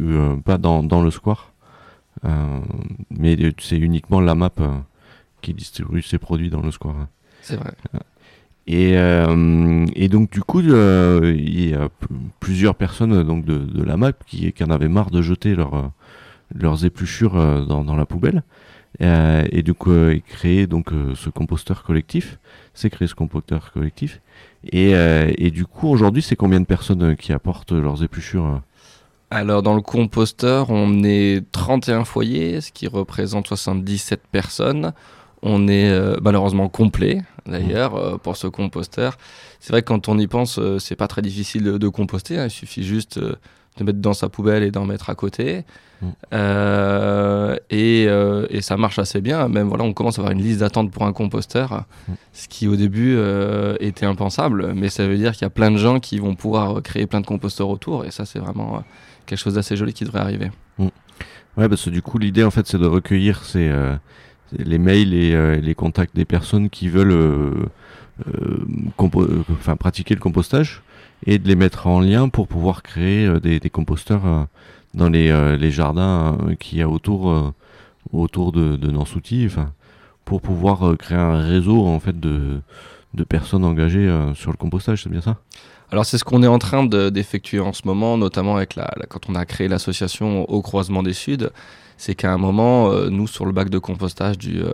pas 0.46 0.58
dans, 0.58 0.84
dans 0.84 1.02
le 1.02 1.12
square, 1.12 1.54
mais 3.10 3.38
c'est 3.60 3.78
uniquement 3.78 4.20
la 4.22 4.36
map 4.36 4.52
qui 5.42 5.54
distribue 5.54 6.02
ses 6.02 6.18
produits 6.18 6.50
dans 6.50 6.62
le 6.62 6.72
square. 6.72 6.96
hein. 6.96 7.08
C'est 7.42 7.56
vrai. 7.56 7.72
Et, 8.68 8.98
euh, 8.98 9.86
et 9.96 10.10
donc 10.10 10.30
du 10.30 10.42
coup, 10.42 10.62
euh, 10.62 11.34
il 11.36 11.70
y 11.70 11.74
a 11.74 11.90
plusieurs 12.40 12.76
personnes 12.76 13.14
euh, 13.14 13.24
donc 13.24 13.44
de, 13.44 13.58
de 13.58 13.84
la 13.84 13.98
map 13.98 14.14
qui, 14.28 14.52
qui 14.54 14.64
en 14.64 14.70
avaient 14.70 14.90
marre 14.90 15.10
de 15.10 15.22
jeter 15.22 15.56
leurs 15.56 15.74
euh, 15.74 15.88
leurs 16.54 16.86
épluchures 16.86 17.66
dans, 17.68 17.84
dans 17.84 17.96
la 17.96 18.06
poubelle. 18.06 18.44
Euh, 19.02 19.46
et 19.52 19.62
donc 19.62 19.88
euh, 19.88 20.16
ils 20.16 20.22
créaient 20.22 20.68
donc 20.68 20.92
euh, 20.92 21.14
ce 21.16 21.30
composteur 21.30 21.84
collectif. 21.84 22.40
C'est 22.74 22.90
créé 22.90 23.08
ce 23.08 23.16
composteur 23.16 23.72
collectif. 23.72 24.22
Et, 24.72 24.96
euh, 24.96 25.32
et 25.38 25.52
du 25.52 25.66
coup 25.66 25.88
aujourd'hui, 25.88 26.22
c'est 26.22 26.36
combien 26.36 26.60
de 26.60 26.66
personnes 26.66 27.16
qui 27.16 27.32
apportent 27.32 27.72
leurs 27.72 28.04
épluchures 28.04 28.62
Alors, 29.32 29.62
dans 29.62 29.76
le 29.76 29.82
composteur, 29.82 30.70
on 30.70 31.04
est 31.04 31.44
31 31.52 32.04
foyers, 32.04 32.62
ce 32.62 32.72
qui 32.72 32.88
représente 32.88 33.48
77 33.48 34.22
personnes. 34.32 34.94
On 35.42 35.68
est 35.68 35.90
euh, 35.90 36.18
malheureusement 36.22 36.68
complet, 36.70 37.22
d'ailleurs, 37.46 37.96
euh, 37.96 38.18
pour 38.18 38.36
ce 38.36 38.48
composteur. 38.48 39.18
C'est 39.60 39.72
vrai 39.72 39.82
que 39.82 39.88
quand 39.88 40.10
on 40.10 40.18
y 40.18 40.28
pense, 40.28 40.60
euh, 40.60 40.80
c'est 40.80 40.96
pas 40.96 41.08
très 41.08 41.22
difficile 41.22 41.64
de, 41.64 41.78
de 41.78 41.88
composter. 41.88 42.38
hein. 42.38 42.46
Il 42.46 42.50
suffit 42.52 42.84
juste 42.84 43.18
euh, 43.18 43.36
de 43.78 43.84
mettre 43.86 44.00
dans 44.00 44.14
sa 44.14 44.28
poubelle 44.28 44.64
et 44.64 44.72
d'en 44.72 44.86
mettre 44.86 45.10
à 45.10 45.16
côté. 45.16 45.64
Mm. 46.02 46.08
Et, 47.70 48.04
et 48.50 48.62
ça 48.62 48.78
marche 48.78 49.00
assez 49.00 49.22
bien. 49.22 49.48
Même 49.48 49.68
voilà, 49.68 49.84
on 49.84 49.94
commence 49.94 50.18
à 50.18 50.22
avoir 50.22 50.32
une 50.34 50.42
liste 50.42 50.60
d'attente 50.60 50.92
pour 50.92 51.04
un 51.06 51.14
composteur, 51.14 51.86
Mm. 52.08 52.14
ce 52.34 52.48
qui 52.48 52.68
au 52.68 52.76
début 52.76 53.18
était 53.80 54.06
impensable. 54.06 54.74
Mais 54.76 54.90
ça 54.90 55.08
veut 55.08 55.18
dire 55.18 55.34
qu'il 55.34 55.44
y 55.44 55.46
a 55.46 55.50
plein 55.50 55.72
de 55.72 55.78
gens 55.78 56.00
qui 56.00 56.20
vont 56.20 56.36
pouvoir 56.36 56.82
créer 56.82 57.06
plein 57.08 57.22
de 57.22 57.26
composteurs 57.26 57.70
autour. 57.70 58.06
Et 58.06 58.12
ça, 58.12 58.26
c'est 58.26 58.40
vraiment 58.40 58.84
quelque 59.26 59.40
chose 59.40 59.54
d'assez 59.56 59.76
joli 59.78 59.94
qui 59.94 60.04
devrait 60.04 60.22
arriver. 60.22 60.52
Ouais, 61.58 61.68
parce 61.68 61.84
que 61.86 61.90
du 61.90 62.02
coup, 62.02 62.18
l'idée, 62.18 62.44
en 62.44 62.52
fait, 62.52 62.66
c'est 62.68 62.78
de 62.78 62.88
recueillir 62.88 63.44
ces, 63.44 63.68
euh, 63.68 63.96
les 64.58 64.78
mails 64.78 65.14
et 65.14 65.34
euh, 65.34 65.56
les 65.56 65.76
contacts 65.76 66.16
des 66.16 66.26
personnes 66.26 66.70
qui 66.70 66.90
veulent 66.90 67.12
euh, 67.12 67.52
euh, 68.36 68.66
enfin, 69.50 69.76
pratiquer 69.76 70.16
le 70.16 70.20
compostage 70.20 70.82
et 71.26 71.38
de 71.38 71.48
les 71.48 71.56
mettre 71.56 71.88
en 71.88 72.00
lien 72.00 72.30
pour 72.30 72.48
pouvoir 72.48 72.84
créer 72.84 73.40
des, 73.42 73.60
composteurs 73.70 74.48
dans 74.94 75.10
les, 75.10 75.72
jardins 75.72 76.38
qu'il 76.60 76.80
y 76.80 76.82
a 76.82 76.88
autour, 76.88 77.54
autour 78.14 78.54
de, 78.54 78.78
de 78.78 78.90
Nansouty, 78.90 79.44
enfin, 79.46 79.74
pour 80.24 80.42
pouvoir 80.42 80.98
créer 80.98 81.18
un 81.18 81.42
réseau, 81.42 81.86
en 81.86 82.00
fait, 82.00 82.18
de, 82.18 82.62
personnes 83.28 83.66
engagées 83.66 84.10
sur 84.34 84.52
le 84.52 84.56
compostage, 84.56 85.04
c'est 85.04 85.10
bien 85.10 85.20
ça? 85.20 85.40
Alors 85.92 86.06
c'est 86.06 86.18
ce 86.18 86.24
qu'on 86.24 86.44
est 86.44 86.48
en 86.48 86.60
train 86.60 86.86
de- 86.86 87.10
d'effectuer 87.10 87.60
en 87.60 87.74
ce 87.74 87.82
moment, 87.86 88.18
notamment 88.18 88.56
avec 88.56 88.76
la- 88.76 88.94
quand 89.10 89.30
on 89.30 89.36
a 89.36 89.46
créé 89.46 89.68
l'association 89.68 90.50
au 90.50 90.62
croisement 90.62 91.04
des 91.04 91.14
Suds. 91.14 91.50
C'est 92.00 92.16
qu'à 92.16 92.32
un 92.32 92.38
moment, 92.38 92.92
euh, 92.92 93.10
nous 93.10 93.28
sur 93.28 93.46
le 93.46 93.52
bac 93.52 93.70
de 93.70 93.78
compostage 93.78 94.38
du, 94.38 94.62
euh, 94.62 94.74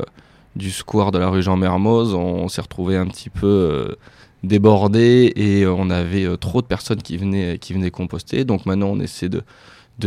du 0.55 0.69
square 0.69 1.11
de 1.11 1.17
la 1.17 1.27
rue 1.27 1.41
Jean 1.41 1.57
Mermoz, 1.57 2.13
on, 2.13 2.47
s'est 2.49 2.61
retrouvé 2.61 2.97
un 2.97 3.07
petit 3.07 3.31
peu 3.31 3.47
euh, 3.47 3.95
débordé 4.43 5.33
et 5.35 5.65
on 5.65 5.89
avait 5.89 6.37
trop 6.37 6.61
de 6.61 6.67
personnes 6.67 7.01
qui 7.01 7.17
venaient, 7.17 7.57
qui 7.57 7.73
venaient 7.73 7.89
composter. 7.89 8.45
Donc 8.45 8.67
maintenant 8.67 8.89
on 8.89 8.99
essaie 8.99 9.27
de, 9.27 9.41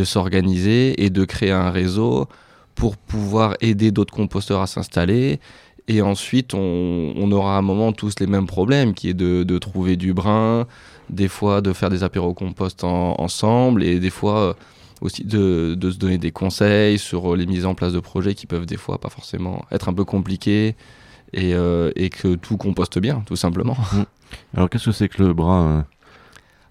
s'organiser 0.05 1.05
et 1.05 1.11
de 1.11 1.25
créer 1.25 1.51
un 1.51 1.71
réseau 1.71 2.29
pour 2.77 2.97
pouvoir 2.97 3.57
aider 3.61 3.91
d'autres 3.91 4.15
composteurs 4.15 4.61
à 4.61 4.69
s'installer. 4.69 5.41
Et 5.89 6.03
ensuite, 6.03 6.55
on, 6.55 7.33
aura 7.33 7.57
à 7.57 7.59
un 7.59 7.63
moment 7.63 7.91
tous 7.93 8.21
les 8.21 8.29
mêmes 8.29 8.47
problèmes, 8.47 8.95
qui 8.95 9.09
est 9.09 9.15
de, 9.15 9.59
trouver 9.59 9.97
du 9.97 10.13
brin, 10.15 10.69
des 11.11 11.27
fois 11.27 11.63
de 11.63 11.73
faire 11.73 11.91
des 11.91 12.05
apéros 12.05 12.35
compost 12.35 12.85
en- 12.85 13.17
ensemble, 13.19 13.83
et 13.83 13.99
des 13.99 14.11
fois 14.11 14.55
aussi 15.01 15.25
de, 15.25 15.75
de 15.75 15.91
se 15.91 15.99
donner 15.99 16.19
des 16.19 16.31
conseils 16.31 16.99
sur 16.99 17.33
euh, 17.33 17.37
les 17.37 17.47
mises 17.47 17.67
en 17.67 17.75
place 17.75 17.93
de 17.93 18.01
projets 18.01 18.35
qui 18.35 18.47
peuvent 18.47 18.67
des 18.67 18.77
fois 18.77 18.99
pas 18.99 19.09
forcément 19.09 19.65
être 19.71 19.89
un 19.89 19.95
peu 19.95 20.05
compliqués, 20.05 20.77
et, 21.33 21.55
euh, 21.55 21.91
et 21.95 22.11
que 22.11 22.35
tout 22.35 22.57
composte 22.57 22.99
bien, 22.99 23.23
tout 23.27 23.37
simplement. 23.37 23.77
Alors 24.55 24.71
qu'est-ce 24.71 24.87
que 24.87 24.93
c'est 24.93 25.09
que 25.09 25.23
le 25.23 25.35
bras 25.35 25.63
euh 25.63 25.83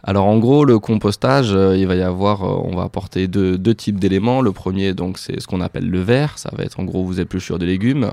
Alors 0.04 0.26
en 0.26 0.38
gros, 0.40 0.66
le 0.66 0.80
compostage, 0.80 1.54
euh, 1.54 1.78
il 1.78 1.88
va 1.88 1.96
y 1.96 2.02
avoir, 2.02 2.42
on 2.44 2.76
va 2.76 2.84
apporter 2.84 3.28
deux, 3.28 3.58
deux 3.58 3.76
types 3.76 4.00
d'éléments. 4.00 4.42
Le 4.42 4.52
premier, 4.52 4.94
donc, 4.94 5.20
c'est 5.20 5.40
ce 5.40 5.48
qu'on 5.48 5.62
appelle 5.62 5.90
le 5.90 6.02
verre. 6.02 6.38
Ça 6.38 6.50
va 6.54 6.64
être 6.64 6.80
en 6.80 6.86
gros 6.86 7.04
vos 7.04 7.14
épluchures 7.14 7.60
de 7.60 7.66
légumes. 7.66 8.10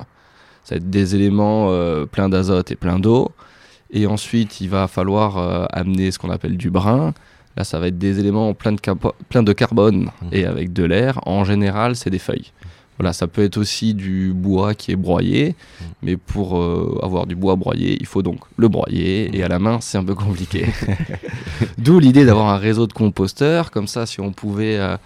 Ça 0.64 0.74
va 0.74 0.76
être 0.76 0.90
des 0.90 1.14
éléments 1.14 1.70
pleins 2.06 2.30
d'azote 2.30 2.70
et 2.70 2.76
pleins 2.76 2.98
d'eau. 2.98 3.32
Et 3.90 4.06
ensuite, 4.06 4.62
il 4.62 4.70
va 4.70 4.88
falloir 4.88 5.68
amener 5.74 6.10
ce 6.10 6.18
qu'on 6.18 6.30
appelle 6.30 6.56
du 6.56 6.70
brin. 6.70 7.12
Là, 7.56 7.64
ça 7.64 7.78
va 7.78 7.86
être 7.88 7.98
des 7.98 8.18
éléments 8.18 8.52
pleins 8.54 8.72
de, 8.72 8.80
pleins 9.28 9.42
de 9.42 9.52
carbone 9.52 10.10
Mhm. 10.22 10.28
et 10.32 10.44
avec 10.44 10.72
de 10.72 10.84
l'air. 10.84 11.20
En 11.26 11.44
général, 11.44 11.94
c'est 11.96 12.10
des 12.10 12.18
feuilles. 12.18 12.52
Voilà, 12.98 13.12
ça 13.12 13.26
peut 13.26 13.42
être 13.42 13.56
aussi 13.56 13.92
du 13.92 14.32
bois 14.32 14.74
qui 14.74 14.92
est 14.92 14.96
broyé, 14.96 15.48
Mhm. 15.80 15.86
mais 16.02 16.16
pour 16.16 16.56
euh, 16.58 16.98
avoir 17.02 17.26
du 17.26 17.34
bois 17.34 17.56
broyé, 17.56 17.96
il 17.98 18.06
faut 18.06 18.22
donc 18.22 18.38
le 18.56 18.68
broyer, 18.68 19.36
et 19.36 19.42
à 19.42 19.48
la 19.48 19.58
main, 19.58 19.78
c'est 19.80 19.98
un 19.98 20.04
peu 20.04 20.14
compliqué. 20.14 20.66
D'où 21.78 21.98
l'idée 21.98 22.24
d'avoir 22.24 22.48
un 22.48 22.56
réseau 22.58 22.86
de 22.86 22.92
composteurs, 22.92 23.70
comme 23.70 23.86
ça, 23.88 24.06
si 24.06 24.20
on 24.20 24.32
pouvait 24.32 24.78
euh, 24.78 24.96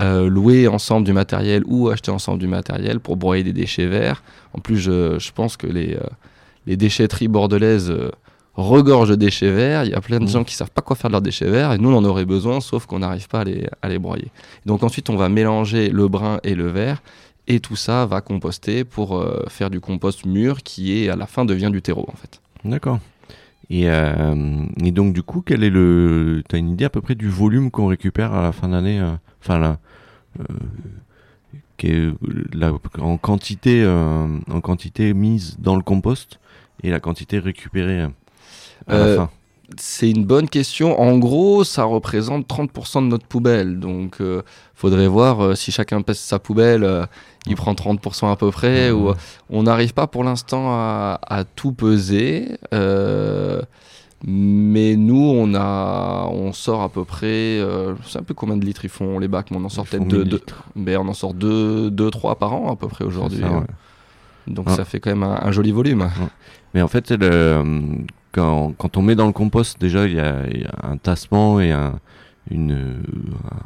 euh, 0.00 0.28
louer 0.28 0.68
ensemble 0.68 1.06
du 1.06 1.12
matériel 1.12 1.62
ou 1.66 1.88
acheter 1.88 2.10
ensemble 2.10 2.38
du 2.40 2.46
matériel 2.46 3.00
pour 3.00 3.16
broyer 3.16 3.42
des 3.44 3.52
déchets 3.54 3.86
verts. 3.86 4.22
En 4.54 4.58
plus, 4.60 4.76
je, 4.78 5.18
je 5.18 5.32
pense 5.32 5.56
que 5.56 5.66
les, 5.66 5.98
les 6.66 6.76
déchetteries 6.76 7.28
bordelaises 7.28 7.92
regorgent 8.54 9.10
de 9.10 9.14
déchets 9.16 9.50
verts. 9.52 9.84
Il 9.84 9.90
y 9.90 9.94
a 9.94 10.00
plein 10.00 10.18
de 10.18 10.24
Mmh. 10.24 10.28
gens 10.28 10.44
qui 10.44 10.54
savent 10.54 10.70
pas 10.70 10.82
quoi 10.82 10.96
faire 10.96 11.08
de 11.10 11.12
leurs 11.12 11.22
déchets 11.22 11.48
verts, 11.50 11.72
et 11.72 11.78
nous, 11.78 11.90
on 11.90 11.96
en 11.96 12.04
aurait 12.04 12.24
besoin, 12.26 12.60
sauf 12.60 12.86
qu'on 12.86 12.98
n'arrive 13.00 13.28
pas 13.28 13.40
à 13.40 13.44
les, 13.44 13.66
à 13.82 13.88
les 13.88 13.98
broyer. 13.98 14.28
Donc 14.66 14.82
ensuite, 14.82 15.08
on 15.10 15.16
va 15.16 15.28
mélanger 15.28 15.88
le 15.90 16.08
brun 16.08 16.40
et 16.44 16.54
le 16.54 16.68
vert, 16.68 17.02
et 17.48 17.60
tout 17.60 17.76
ça 17.76 18.06
va 18.06 18.20
composter 18.20 18.84
pour 18.84 19.16
euh, 19.16 19.44
faire 19.48 19.70
du 19.70 19.80
compost 19.80 20.24
mûr 20.26 20.62
qui 20.62 20.98
est 21.02 21.08
à 21.08 21.16
la 21.16 21.26
fin 21.26 21.44
devient 21.44 21.70
du 21.72 21.82
terreau 21.82 22.06
en 22.12 22.16
fait. 22.16 22.40
D'accord. 22.64 22.98
Et, 23.70 23.88
euh, 23.88 24.64
et 24.84 24.90
donc 24.90 25.12
du 25.14 25.22
coup, 25.22 25.42
quel 25.42 25.62
est 25.64 25.70
le 25.70 26.42
T'as 26.48 26.58
une 26.58 26.70
idée 26.70 26.84
à 26.84 26.90
peu 26.90 27.00
près 27.00 27.14
du 27.14 27.28
volume 27.28 27.70
qu'on 27.70 27.86
récupère 27.86 28.34
à 28.34 28.42
la 28.42 28.52
fin 28.52 28.68
d'année 28.68 29.00
euh, 29.00 29.12
Enfin 29.42 29.58
là, 29.58 29.78
euh, 30.40 30.44
est 31.82 32.10
la- 32.52 32.72
en 33.00 33.16
quantité, 33.16 33.86
en 33.86 34.60
quantité 34.60 35.14
mise 35.14 35.56
dans 35.58 35.76
le 35.76 35.82
compost 35.82 36.38
et 36.82 36.90
la 36.90 37.00
quantité 37.00 37.38
récupérée 37.38 38.02
euh, 38.02 38.08
à 38.86 38.94
Euh, 38.94 39.10
la 39.10 39.16
fin. 39.22 39.30
C'est 39.78 40.10
une 40.10 40.24
bonne 40.24 40.48
question. 40.48 41.00
En 41.00 41.18
gros, 41.18 41.62
ça 41.62 41.84
représente 41.84 42.48
30% 42.48 43.02
de 43.02 43.06
notre 43.06 43.26
poubelle. 43.26 43.78
Donc, 43.78 44.16
euh, 44.20 44.42
faudrait 44.74 45.06
voir 45.06 45.40
euh, 45.44 45.54
si 45.54 45.70
chacun 45.70 46.02
pèse 46.02 46.18
sa 46.18 46.40
poubelle, 46.40 46.82
euh, 46.82 47.06
il 47.46 47.54
prend 47.54 47.72
30% 47.74 48.32
à 48.32 48.36
peu 48.36 48.50
près. 48.50 48.90
Mmh. 48.90 48.94
Ou, 48.96 49.12
on 49.48 49.62
n'arrive 49.62 49.94
pas 49.94 50.08
pour 50.08 50.24
l'instant 50.24 50.70
à, 50.72 51.20
à 51.24 51.44
tout 51.44 51.72
peser. 51.72 52.48
mais 54.26 54.96
nous, 54.96 55.32
on, 55.36 55.54
a, 55.54 56.26
on 56.32 56.52
sort 56.52 56.82
à 56.82 56.88
peu 56.88 57.04
près. 57.04 57.58
je 57.60 57.94
sais 58.08 58.18
un 58.18 58.22
peu 58.24 58.34
combien 58.34 58.56
de 58.56 58.64
litres 58.64 58.84
ils 58.84 58.90
font 58.90 59.18
les 59.20 59.28
bacs, 59.28 59.50
mais 59.52 59.56
on 59.56 59.64
en 59.64 59.68
sort 59.68 59.86
peut-être 59.86 60.06
2 60.06 60.18
1000 60.18 60.28
deux, 60.28 60.36
litres. 60.36 60.64
mais 60.74 60.96
on 60.96 61.06
en 61.08 61.14
sort 61.14 61.32
2, 61.32 61.90
deux, 61.90 62.10
3 62.10 62.34
par 62.36 62.52
an 62.54 62.72
à 62.72 62.76
peu 62.76 62.88
près 62.88 63.04
aujourd'hui. 63.04 63.42
Ouais. 63.44 63.62
Donc, 64.48 64.68
ça 64.70 64.84
fait 64.84 64.98
quand 64.98 65.10
même 65.10 65.22
un, 65.22 65.38
un 65.42 65.52
joli 65.52 65.70
volume. 65.70 66.10
Mais 66.74 66.82
en 66.82 66.88
fait, 66.88 67.10
le, 67.12 67.62
quand, 68.32 68.96
on 68.96 69.02
met 69.02 69.14
dans 69.14 69.26
le 69.26 69.32
compost, 69.32 69.80
déjà, 69.80 70.06
il 70.06 70.14
y 70.14 70.20
a, 70.20 70.44
un 70.82 70.96
tassement 70.96 71.60
et 71.60 71.72
un, 71.72 71.98
une, 72.50 72.72
un- 72.72 73.56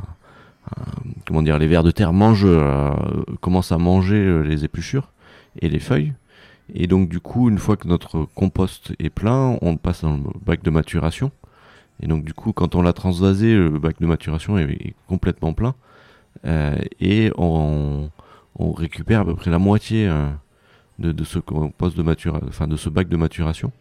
un- 0.76 1.10
comment 1.26 1.42
dire, 1.42 1.58
les 1.58 1.66
vers 1.66 1.82
de 1.82 1.90
terre 1.90 2.12
mangent, 2.12 2.44
euh, 2.46 2.92
commencent 3.40 3.72
à 3.72 3.78
manger 3.78 4.16
euh, 4.16 4.42
les 4.42 4.64
épluchures 4.64 5.10
et 5.60 5.68
les 5.68 5.80
feuilles. 5.80 6.14
Et 6.72 6.86
donc, 6.86 7.08
du 7.08 7.20
coup, 7.20 7.50
une 7.50 7.58
fois 7.58 7.76
que 7.76 7.86
notre 7.88 8.26
compost 8.34 8.94
est 8.98 9.10
plein, 9.10 9.58
on 9.60 9.76
passe 9.76 10.02
dans 10.02 10.14
le 10.14 10.22
bac 10.44 10.62
de 10.62 10.70
maturation. 10.70 11.30
Et 12.00 12.06
donc, 12.06 12.24
du 12.24 12.32
coup, 12.32 12.52
quand 12.52 12.74
on 12.74 12.82
l'a 12.82 12.94
transvasé, 12.94 13.54
le 13.54 13.78
bac 13.78 13.96
de 14.00 14.06
maturation 14.06 14.58
est, 14.58 14.94
complètement 15.06 15.52
plein. 15.52 15.74
Euh, 16.46 16.76
et 17.00 17.30
on, 17.36 18.10
récupère 18.58 19.20
à 19.20 19.24
peu 19.24 19.34
près 19.34 19.50
la 19.50 19.58
moitié 19.58 20.08
euh, 20.08 20.30
de 20.98 21.24
ce 21.24 21.38
compost 21.38 21.96
de 21.96 22.02
matura, 22.02 22.40
enfin 22.48 22.66
de 22.66 22.76
ce 22.76 22.88
bac 22.88 23.08
de 23.08 23.16
maturation, 23.16 23.72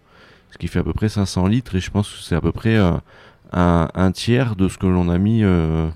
ce 0.54 0.58
qui 0.60 0.68
fait 0.68 0.80
à 0.80 0.84
peu 0.84 0.94
près 0.94 1.10
500 1.10 1.48
litres. 1.48 1.76
Et 1.76 1.80
je 1.80 1.89
pense 1.92 2.10
que 2.10 2.20
c'est 2.22 2.36
à 2.36 2.42
peu 2.42 2.52
près 2.52 2.76
euh, 2.78 2.92
un, 3.52 3.89
un 3.94 4.12
tiers 4.12 4.56
de 4.56 4.70
ce 4.70 4.78
que 4.78 4.86
l'on 4.86 5.10
a 5.10 5.18
mis 5.18 5.44
euh, 5.44 5.89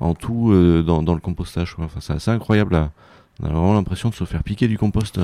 en 0.00 0.14
tout 0.14 0.50
euh, 0.50 0.82
dans, 0.82 1.02
dans 1.02 1.14
le 1.14 1.20
compostage. 1.20 1.74
quoi. 1.74 1.84
Enfin, 1.86 2.00
c'est 2.00 2.12
assez 2.12 2.30
incroyable. 2.30 2.74
là. 2.74 2.90
On 3.42 3.46
a 3.46 3.48
vraiment 3.52 3.72
l'impression 3.72 4.10
de 4.10 4.14
se 4.14 4.24
faire 4.24 4.42
piquer 4.42 4.68
du 4.68 4.76
compost. 4.76 5.18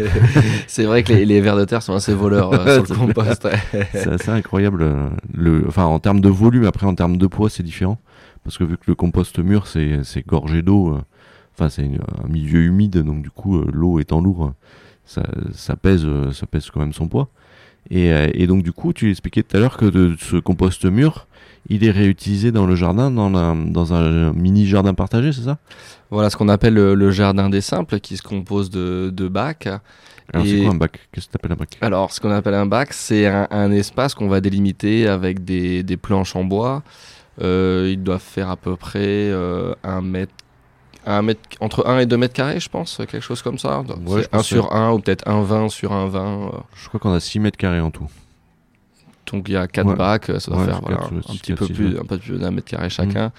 C'est 0.66 0.84
vrai 0.84 1.02
que 1.02 1.12
les, 1.12 1.26
les 1.26 1.42
vers 1.42 1.54
de 1.54 1.66
terre 1.66 1.82
sont 1.82 1.92
assez 1.92 2.14
voleurs 2.14 2.50
euh, 2.54 2.82
sur 2.82 2.94
le 2.94 2.98
compost. 3.14 3.46
c'est 3.92 4.08
assez 4.08 4.30
incroyable. 4.30 4.86
Le, 5.34 5.64
enfin, 5.68 5.84
en 5.84 5.98
termes 5.98 6.20
de 6.20 6.30
volume, 6.30 6.64
après 6.64 6.86
en 6.86 6.94
termes 6.94 7.18
de 7.18 7.26
poids, 7.26 7.50
c'est 7.50 7.62
différent. 7.62 7.98
Parce 8.42 8.56
que 8.56 8.64
vu 8.64 8.78
que 8.78 8.84
le 8.86 8.94
compost 8.94 9.38
mûr, 9.38 9.66
c'est 9.66 10.26
gorgé 10.26 10.62
d'eau, 10.62 10.98
enfin, 11.54 11.68
c'est 11.68 11.84
un 11.84 12.26
milieu 12.28 12.60
humide, 12.62 12.96
donc 13.02 13.22
du 13.22 13.30
coup, 13.30 13.60
l'eau 13.70 14.00
étant 14.00 14.22
lourde, 14.22 14.54
ça, 15.04 15.22
ça, 15.52 15.76
pèse, 15.76 16.06
ça 16.32 16.46
pèse 16.46 16.70
quand 16.70 16.80
même 16.80 16.94
son 16.94 17.06
poids. 17.06 17.28
Et, 17.90 18.12
euh, 18.12 18.28
et 18.32 18.46
donc, 18.46 18.62
du 18.62 18.72
coup, 18.72 18.92
tu 18.92 19.10
expliquais 19.10 19.42
tout 19.42 19.56
à 19.56 19.60
l'heure 19.60 19.76
que 19.76 19.86
de, 19.86 20.16
ce 20.18 20.36
compost 20.36 20.84
mûr, 20.84 21.26
il 21.68 21.84
est 21.84 21.90
réutilisé 21.90 22.52
dans 22.52 22.66
le 22.66 22.74
jardin, 22.74 23.10
dans, 23.10 23.30
la, 23.30 23.54
dans 23.54 23.92
un 23.92 24.32
mini 24.32 24.66
jardin 24.66 24.94
partagé, 24.94 25.32
c'est 25.32 25.42
ça? 25.42 25.58
Voilà 26.10 26.28
ce 26.30 26.36
qu'on 26.36 26.48
appelle 26.48 26.74
le, 26.74 26.94
le 26.94 27.10
jardin 27.10 27.48
des 27.48 27.60
simples 27.60 28.00
qui 28.00 28.16
se 28.16 28.22
compose 28.22 28.70
de, 28.70 29.10
de 29.12 29.28
bacs. 29.28 29.68
Alors, 30.32 30.46
c'est 30.46 30.62
quoi 30.62 30.72
un 30.72 30.76
bac? 30.76 31.00
Qu'est-ce 31.12 31.26
que 31.26 31.32
tu 31.32 31.36
appelles 31.36 31.52
un 31.52 31.56
bac? 31.56 31.78
Alors, 31.80 32.12
ce 32.12 32.20
qu'on 32.20 32.30
appelle 32.30 32.54
un 32.54 32.66
bac, 32.66 32.92
c'est 32.92 33.26
un, 33.26 33.46
un 33.50 33.70
espace 33.72 34.14
qu'on 34.14 34.28
va 34.28 34.40
délimiter 34.40 35.06
avec 35.06 35.44
des, 35.44 35.82
des 35.82 35.96
planches 35.96 36.36
en 36.36 36.44
bois. 36.44 36.82
Euh, 37.40 37.90
ils 37.90 38.02
doivent 38.02 38.20
faire 38.20 38.50
à 38.50 38.56
peu 38.56 38.76
près 38.76 39.30
euh, 39.30 39.74
un 39.82 40.02
mètre, 40.02 40.32
un 41.06 41.22
mètre, 41.22 41.40
entre 41.60 41.86
1 41.86 41.98
et 42.00 42.06
2 42.06 42.16
mètres 42.16 42.34
carrés, 42.34 42.60
je 42.60 42.68
pense, 42.68 42.96
quelque 42.98 43.20
chose 43.20 43.42
comme 43.42 43.58
ça. 43.58 43.80
Ouais, 43.80 43.86
c'est 44.18 44.22
je 44.22 44.28
pense 44.28 44.40
1 44.40 44.42
sur 44.44 44.72
1 44.74 44.92
ou 44.92 44.98
peut-être 45.00 45.26
1,20 45.28 45.68
sur 45.68 45.92
1,20. 45.92 46.16
euh. 46.16 46.50
Je 46.76 46.88
crois 46.88 47.00
qu'on 47.00 47.12
a 47.12 47.20
6 47.20 47.40
mètres 47.40 47.56
carrés 47.58 47.80
en 47.80 47.90
tout. 47.90 48.08
Donc 49.30 49.48
il 49.48 49.52
y 49.52 49.56
a 49.56 49.66
quatre 49.66 49.86
Ouais. 49.88 49.96
bacs, 49.96 50.26
ça 50.38 50.50
doit 50.50 50.60
Ouais, 50.60 50.66
faire 50.66 50.80
voilà, 50.82 50.96
quatre, 50.98 51.12
un 51.14 51.32
six, 51.32 51.38
petit 51.40 51.54
peu 51.54 51.66
plus, 51.66 51.98
un 51.98 52.04
peu 52.04 52.18
plus 52.18 52.38
d'un 52.38 52.50
mètre 52.50 52.66
carré 52.68 52.90
chacun. 52.90 53.32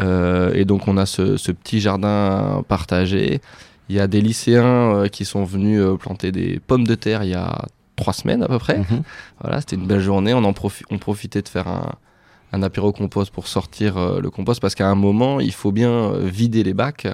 Euh, 0.00 0.52
et 0.54 0.64
donc 0.64 0.88
on 0.88 0.96
a 0.96 1.06
ce, 1.06 1.36
ce 1.36 1.52
petit 1.52 1.80
jardin 1.80 2.62
partagé. 2.68 3.40
Il 3.88 3.96
y 3.96 4.00
a 4.00 4.06
des 4.06 4.20
lycéens 4.20 4.64
euh, 4.94 5.08
qui 5.08 5.24
sont 5.24 5.44
venus 5.44 5.80
euh, 5.80 5.96
planter 5.96 6.32
des 6.32 6.58
pommes 6.60 6.86
de 6.86 6.94
terre 6.94 7.22
il 7.22 7.30
y 7.30 7.34
a 7.34 7.64
trois 7.96 8.12
semaines 8.12 8.42
à 8.42 8.48
peu 8.48 8.58
près. 8.58 8.78
Mhm. 8.78 9.02
Voilà, 9.40 9.60
c'était 9.60 9.76
une 9.76 9.86
belle 9.86 10.00
journée. 10.00 10.32
On 10.34 10.42
en 10.44 10.52
profi- 10.52 10.84
on 10.90 10.98
profitait 10.98 11.42
de 11.42 11.48
faire 11.48 11.68
un, 11.68 11.92
un 12.52 12.62
apéro 12.62 12.92
compost 12.92 13.32
pour 13.32 13.46
sortir 13.46 13.96
euh, 13.96 14.20
le 14.20 14.30
compost 14.30 14.60
parce 14.60 14.74
qu'à 14.74 14.88
un 14.88 14.94
moment 14.94 15.40
il 15.40 15.52
faut 15.52 15.72
bien 15.72 15.90
euh, 15.90 16.26
vider 16.26 16.62
les 16.62 16.74
bacs 16.74 17.06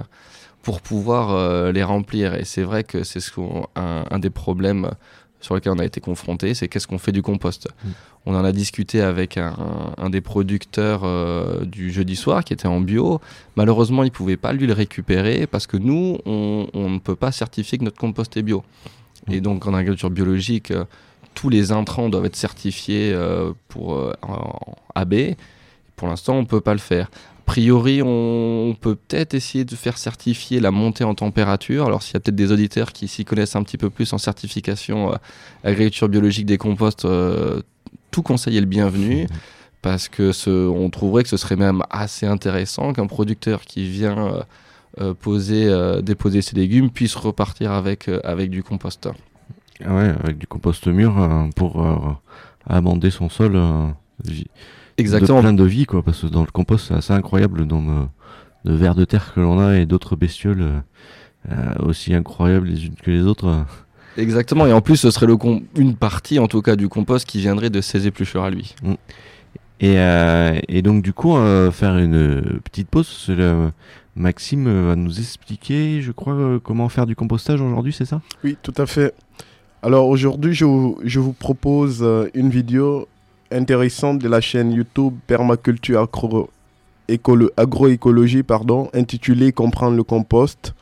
pour 0.63 0.81
pouvoir 0.81 1.31
euh, 1.31 1.71
les 1.71 1.83
remplir. 1.83 2.35
Et 2.35 2.43
c'est 2.43 2.63
vrai 2.63 2.83
que 2.83 3.03
c'est 3.03 3.19
ce 3.19 3.31
un, 3.75 4.03
un 4.09 4.19
des 4.19 4.29
problèmes 4.29 4.91
sur 5.39 5.55
lesquels 5.55 5.71
on 5.71 5.79
a 5.79 5.85
été 5.85 6.01
confronté, 6.01 6.53
c'est 6.53 6.67
qu'est-ce 6.67 6.87
qu'on 6.87 6.97
fait 6.97 7.11
du 7.11 7.21
compost. 7.21 7.67
Mm. 7.83 7.89
On 8.25 8.35
en 8.35 8.43
a 8.43 8.51
discuté 8.51 9.01
avec 9.01 9.37
un, 9.37 9.55
un 9.97 10.09
des 10.09 10.19
producteurs 10.19 11.01
euh, 11.03 11.63
du 11.63 11.91
jeudi 11.91 12.15
soir 12.15 12.43
qui 12.43 12.53
était 12.53 12.67
en 12.67 12.81
bio. 12.81 13.21
Malheureusement, 13.55 14.03
il 14.03 14.11
pouvait 14.11 14.35
pas 14.35 14.51
lui 14.51 14.67
le 14.67 14.73
récupérer 14.73 15.47
parce 15.47 15.67
que 15.67 15.77
nous, 15.77 16.17
on, 16.25 16.67
on 16.73 16.89
ne 16.89 16.99
peut 16.99 17.15
pas 17.15 17.31
certifier 17.31 17.77
que 17.77 17.83
notre 17.83 17.97
compost 17.97 18.35
est 18.35 18.41
bio. 18.41 18.63
Mm. 19.27 19.33
Et 19.33 19.41
donc 19.41 19.67
en 19.67 19.73
agriculture 19.73 20.09
biologique, 20.09 20.71
euh, 20.71 20.85
tous 21.37 21.49
les 21.49 21.71
intrants 21.71 22.09
doivent 22.09 22.25
être 22.25 22.35
certifiés 22.35 23.11
euh, 23.13 23.51
pour 23.67 23.93
euh, 23.93 24.11
en 24.23 24.75
AB. 24.95 25.35
Pour 25.95 26.07
l'instant, 26.07 26.33
on 26.33 26.41
ne 26.41 26.47
peut 26.47 26.61
pas 26.61 26.73
le 26.73 26.79
faire. 26.79 27.11
A 27.41 27.43
priori, 27.45 28.01
on, 28.01 28.69
on 28.69 28.73
peut 28.73 28.95
peut-être 28.95 29.35
essayer 29.35 29.63
de 29.63 29.75
faire 29.75 29.99
certifier 29.99 30.59
la 30.59 30.71
montée 30.71 31.03
en 31.03 31.13
température. 31.13 31.85
Alors, 31.85 32.01
s'il 32.01 32.15
y 32.15 32.17
a 32.17 32.21
peut-être 32.21 32.35
des 32.35 32.51
auditeurs 32.51 32.91
qui 32.91 33.07
s'y 33.07 33.23
connaissent 33.23 33.55
un 33.55 33.61
petit 33.61 33.77
peu 33.77 33.91
plus 33.91 34.11
en 34.13 34.17
certification 34.17 35.13
euh, 35.13 35.17
agriculture 35.63 36.09
biologique 36.09 36.47
des 36.47 36.57
composts, 36.57 37.07
tout 38.09 38.23
conseil 38.23 38.57
est 38.57 38.61
le 38.61 38.65
bienvenu. 38.65 39.27
Parce 39.83 40.09
que 40.09 40.31
ce, 40.31 40.49
on 40.49 40.89
trouverait 40.89 41.21
que 41.21 41.29
ce 41.29 41.37
serait 41.37 41.55
même 41.55 41.83
assez 41.91 42.25
intéressant 42.25 42.93
qu'un 42.93 43.05
producteur 43.05 43.61
qui 43.61 43.87
vient 43.87 44.43
poser, 45.21 45.71
déposer 46.01 46.41
ses 46.41 46.55
légumes 46.55 46.89
puisse 46.89 47.15
repartir 47.15 47.71
avec, 47.71 48.09
avec 48.23 48.49
du 48.49 48.63
compost. 48.63 49.07
Ah 49.85 49.95
ouais, 49.95 50.13
avec 50.23 50.37
du 50.37 50.47
compost 50.47 50.87
mûr 50.87 51.21
euh, 51.21 51.47
pour 51.55 51.85
euh, 51.85 51.95
amender 52.65 53.09
son 53.09 53.29
sol. 53.29 53.53
euh, 53.55 53.87
Exactement. 54.97 55.37
De 55.37 55.43
plein 55.43 55.53
de 55.53 55.63
vie, 55.63 55.85
quoi, 55.85 56.01
parce 56.01 56.21
que 56.21 56.27
dans 56.27 56.41
le 56.41 56.51
compost, 56.51 56.87
c'est 56.87 56.95
assez 56.95 57.13
incroyable 57.13 57.59
le 57.59 57.65
nombre 57.65 58.09
de 58.65 58.73
vers 58.73 58.95
de 58.95 59.05
terre 59.05 59.33
que 59.33 59.39
l'on 59.39 59.59
a 59.59 59.77
et 59.77 59.85
d'autres 59.85 60.15
bestioles 60.15 60.81
euh, 61.51 61.73
aussi 61.79 62.13
incroyables 62.13 62.67
les 62.67 62.85
unes 62.85 62.95
que 62.95 63.11
les 63.11 63.21
autres. 63.21 63.65
Exactement, 64.17 64.65
et 64.65 64.73
en 64.73 64.81
plus 64.81 64.97
ce 64.97 65.11
serait 65.11 65.27
le 65.27 65.37
une 65.75 65.95
partie 65.95 66.39
en 66.39 66.47
tout 66.47 66.63
cas 66.63 66.75
du 66.75 66.89
compost 66.89 67.27
qui 67.27 67.37
viendrait 67.37 67.69
de 67.69 67.81
ses 67.81 68.07
épluchures 68.07 68.43
à 68.43 68.49
lui. 68.49 68.73
Mm. 68.81 68.93
Et, 69.79 69.97
et, 70.75 70.81
donc 70.81 71.03
du 71.03 71.13
coup, 71.13 71.29
on 71.29 71.65
va 71.65 71.71
faire 71.71 71.95
une 71.99 72.59
petite 72.63 72.89
pause. 72.89 73.31
Maxime 74.15 74.87
va 74.87 74.95
nous 74.95 75.19
expliquer, 75.19 76.01
je 76.01 76.11
crois, 76.11 76.59
comment 76.63 76.89
faire 76.89 77.05
du 77.05 77.15
compostage 77.15 77.61
aujourd'hui, 77.61 77.93
c'est 77.93 78.05
ça? 78.05 78.21
Oui, 78.43 78.57
tout 78.63 78.73
à 78.77 78.87
fait. 78.87 79.13
Alors 79.83 80.07
aujourd'hui, 80.09 80.55
je, 80.55 80.65
vous 81.19 81.33
propose 81.33 82.05
une 82.33 82.49
vidéo 82.49 83.07
intéressante 83.51 84.19
de 84.19 84.27
la 84.27 84.41
chaîne 84.41 84.71
YouTube 84.71 85.13
Permaculture 85.27 86.01
Agro 86.01 86.49
agroécologie 87.55 88.43
pardon, 88.43 88.89
intitulée 88.93 89.51
Comprendre 89.51 89.95
le 89.95 90.03
compost. 90.03 90.73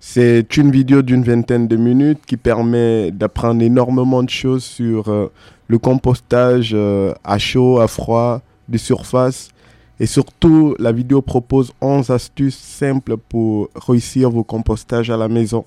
C'est 0.00 0.56
une 0.56 0.72
vidéo 0.72 1.02
d'une 1.02 1.22
vingtaine 1.22 1.68
de 1.68 1.76
minutes 1.76 2.26
qui 2.26 2.36
permet 2.36 3.12
d'apprendre 3.12 3.62
énormément 3.62 4.24
de 4.24 4.30
choses 4.30 4.64
sur 4.64 5.08
euh, 5.08 5.30
le 5.68 5.78
compostage 5.78 6.72
euh, 6.74 7.14
à 7.22 7.38
chaud, 7.38 7.78
à 7.78 7.86
froid, 7.86 8.42
de 8.68 8.76
surface. 8.76 9.50
Et 10.00 10.06
surtout, 10.06 10.74
la 10.80 10.90
vidéo 10.90 11.22
propose 11.22 11.72
11 11.80 12.10
astuces 12.10 12.58
simples 12.58 13.16
pour 13.16 13.68
réussir 13.76 14.30
vos 14.30 14.42
compostages 14.42 15.10
à 15.10 15.16
la 15.16 15.28
maison. 15.28 15.64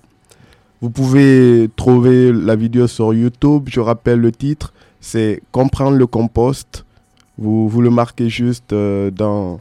Vous 0.82 0.90
pouvez 0.90 1.70
trouver 1.76 2.32
la 2.34 2.56
vidéo 2.56 2.88
sur 2.88 3.14
YouTube. 3.14 3.70
Je 3.70 3.80
rappelle 3.80 4.20
le 4.20 4.32
titre, 4.32 4.74
c'est 5.00 5.42
Comprendre 5.52 5.98
le 5.98 6.08
compost. 6.08 6.86
Vous, 7.38 7.68
vous 7.70 7.82
le 7.82 7.90
marquez 7.90 8.30
juste 8.30 8.74
euh, 8.74 9.12
dans, 9.12 9.60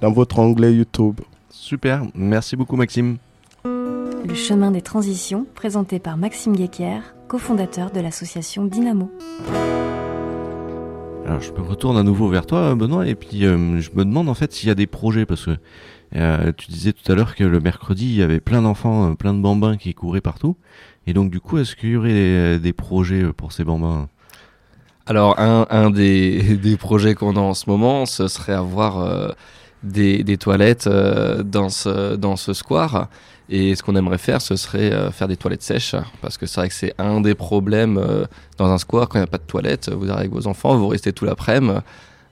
dans 0.00 0.12
votre 0.12 0.38
onglet 0.38 0.74
YouTube. 0.74 1.20
Super, 1.50 2.02
merci 2.14 2.56
beaucoup 2.56 2.76
Maxime. 2.76 3.18
Le 3.64 4.34
chemin 4.34 4.70
des 4.70 4.82
transitions, 4.82 5.46
présenté 5.54 5.98
par 5.98 6.16
Maxime 6.16 6.54
Guéquer, 6.54 7.00
cofondateur 7.26 7.90
de 7.90 8.00
l'association 8.00 8.64
Dynamo. 8.64 9.10
Alors 11.26 11.40
je 11.40 11.52
me 11.52 11.60
retourne 11.60 11.96
à 11.96 12.02
nouveau 12.02 12.28
vers 12.28 12.44
toi 12.44 12.74
Benoît 12.74 13.06
et 13.06 13.14
puis 13.14 13.44
euh, 13.44 13.80
je 13.80 13.90
me 13.94 14.04
demande 14.04 14.28
en 14.28 14.34
fait 14.34 14.52
s'il 14.52 14.68
y 14.68 14.72
a 14.72 14.74
des 14.74 14.86
projets 14.86 15.26
parce 15.26 15.44
que 15.44 15.56
euh, 16.16 16.52
tu 16.56 16.70
disais 16.70 16.92
tout 16.92 17.10
à 17.10 17.14
l'heure 17.14 17.34
que 17.34 17.44
le 17.44 17.60
mercredi 17.60 18.06
il 18.06 18.16
y 18.16 18.22
avait 18.22 18.40
plein 18.40 18.62
d'enfants, 18.62 19.10
euh, 19.10 19.14
plein 19.14 19.34
de 19.34 19.40
bambins 19.40 19.76
qui 19.76 19.94
couraient 19.94 20.20
partout 20.20 20.56
et 21.06 21.12
donc 21.12 21.30
du 21.30 21.40
coup 21.40 21.58
est-ce 21.58 21.76
qu'il 21.76 21.90
y 21.90 21.96
aurait 21.96 22.58
des, 22.58 22.72
projets 22.72 23.24
pour 23.32 23.52
ces 23.52 23.64
bambins? 23.64 24.08
Alors 25.06 25.38
un, 25.38 25.90
des, 25.90 26.56
des, 26.62 26.76
projets 26.76 27.14
qu'on 27.14 27.36
a 27.36 27.40
en 27.40 27.54
ce 27.54 27.68
moment 27.68 28.06
ce 28.06 28.28
serait 28.28 28.52
avoir 28.54 29.34
des, 29.82 30.36
toilettes 30.36 30.86
euh, 30.86 31.42
dans, 31.42 31.68
ce, 31.68 32.16
dans 32.16 32.36
ce 32.36 32.52
square. 32.52 33.08
Et 33.48 33.74
ce 33.74 33.82
qu'on 33.82 33.96
aimerait 33.96 34.18
faire, 34.18 34.40
ce 34.40 34.54
serait 34.54 34.92
euh, 34.92 35.10
faire 35.10 35.26
des 35.26 35.36
toilettes 35.36 35.62
sèches. 35.62 35.96
Parce 36.20 36.38
que 36.38 36.46
c'est 36.46 36.60
vrai 36.60 36.68
que 36.68 36.74
c'est 36.74 36.94
un 36.98 37.20
des 37.20 37.34
problèmes 37.34 37.98
euh, 37.98 38.24
dans 38.58 38.70
un 38.70 38.78
square 38.78 39.08
quand 39.08 39.18
il 39.18 39.22
n'y 39.22 39.24
a 39.24 39.30
pas 39.30 39.38
de 39.38 39.42
toilettes. 39.42 39.90
Vous 39.90 40.08
arrivez 40.10 40.20
avec 40.20 40.32
vos 40.32 40.46
enfants, 40.46 40.76
vous 40.76 40.88
restez 40.88 41.12
tout 41.12 41.24
l'après-midi. 41.24 41.74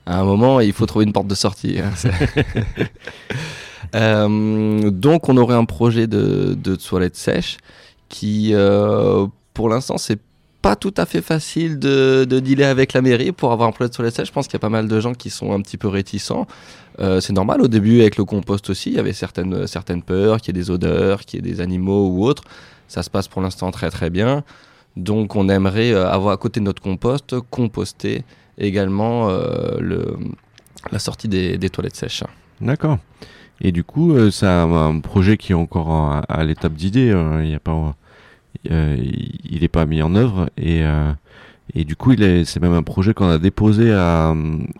À 0.05 0.21
un 0.21 0.23
moment, 0.23 0.59
il 0.59 0.73
faut 0.73 0.85
trouver 0.87 1.05
une 1.05 1.13
porte 1.13 1.27
de 1.27 1.35
sortie. 1.35 1.77
donc, 3.93 5.29
on 5.29 5.37
aurait 5.37 5.55
un 5.55 5.65
projet 5.65 6.07
de, 6.07 6.55
de 6.55 6.75
toilettes 6.75 7.15
sèches 7.15 7.57
qui, 8.07 8.53
pour 9.53 9.69
l'instant, 9.69 9.97
c'est 9.97 10.19
pas 10.61 10.75
tout 10.75 10.93
à 10.97 11.05
fait 11.05 11.21
facile 11.21 11.79
de, 11.79 12.25
de, 12.29 12.39
dealer 12.39 12.65
avec 12.65 12.93
la 12.93 13.01
mairie 13.01 13.31
pour 13.31 13.51
avoir 13.51 13.69
un 13.69 13.71
projet 13.71 13.89
de 13.89 13.93
toilettes 13.93 14.15
sèches. 14.15 14.27
Je 14.27 14.33
pense 14.33 14.47
qu'il 14.47 14.53
y 14.53 14.57
a 14.57 14.59
pas 14.59 14.69
mal 14.69 14.87
de 14.87 14.99
gens 14.99 15.13
qui 15.13 15.29
sont 15.29 15.53
un 15.53 15.61
petit 15.61 15.77
peu 15.77 15.87
réticents. 15.87 16.47
Euh, 16.99 17.21
c'est 17.21 17.33
normal, 17.33 17.61
au 17.61 17.67
début, 17.67 18.01
avec 18.01 18.17
le 18.17 18.25
compost 18.25 18.69
aussi, 18.69 18.89
il 18.89 18.95
y 18.95 18.99
avait 18.99 19.13
certaines, 19.13 19.67
certaines 19.67 20.03
peurs, 20.03 20.41
qu'il 20.41 20.55
y 20.55 20.59
ait 20.59 20.61
des 20.61 20.69
odeurs, 20.69 21.21
qu'il 21.21 21.45
y 21.45 21.49
ait 21.49 21.53
des 21.53 21.61
animaux 21.61 22.09
ou 22.09 22.25
autres. 22.25 22.43
Ça 22.87 23.03
se 23.03 23.09
passe 23.09 23.27
pour 23.27 23.41
l'instant 23.41 23.71
très 23.71 23.89
très 23.89 24.09
bien. 24.09 24.43
Donc 24.97 25.35
on 25.35 25.47
aimerait 25.47 25.93
euh, 25.93 26.09
avoir 26.09 26.33
à 26.33 26.37
côté 26.37 26.59
de 26.59 26.65
notre 26.65 26.81
compost, 26.81 27.35
composter 27.51 28.23
également 28.57 29.29
euh, 29.29 29.77
le, 29.79 30.17
la 30.91 30.99
sortie 30.99 31.29
des 31.29 31.69
toilettes 31.69 31.95
sèches. 31.95 32.23
D'accord. 32.59 32.97
Et 33.61 33.71
du 33.71 33.83
coup, 33.83 34.15
c'est 34.31 34.47
un, 34.47 34.99
projet 35.01 35.37
qui 35.37 35.51
est 35.51 35.55
encore 35.55 35.91
à, 36.27 36.43
l'étape 36.43 36.73
d'idée. 36.73 37.11
Hein. 37.11 37.41
Il 37.43 37.51
n'est 37.51 37.59
pas, 37.59 37.95
il 38.65 39.59
n'est 39.61 39.67
pas 39.67 39.85
mis 39.85 40.01
en 40.01 40.15
œuvre 40.15 40.49
et 40.57 40.83
et 41.75 41.85
du 41.85 41.95
coup, 41.95 42.13
c'est 42.17 42.59
même 42.59 42.73
un 42.73 42.83
projet 42.83 43.13
qu'on 43.13 43.29
a 43.29 43.37
déposé 43.37 43.93
à, 43.93 44.33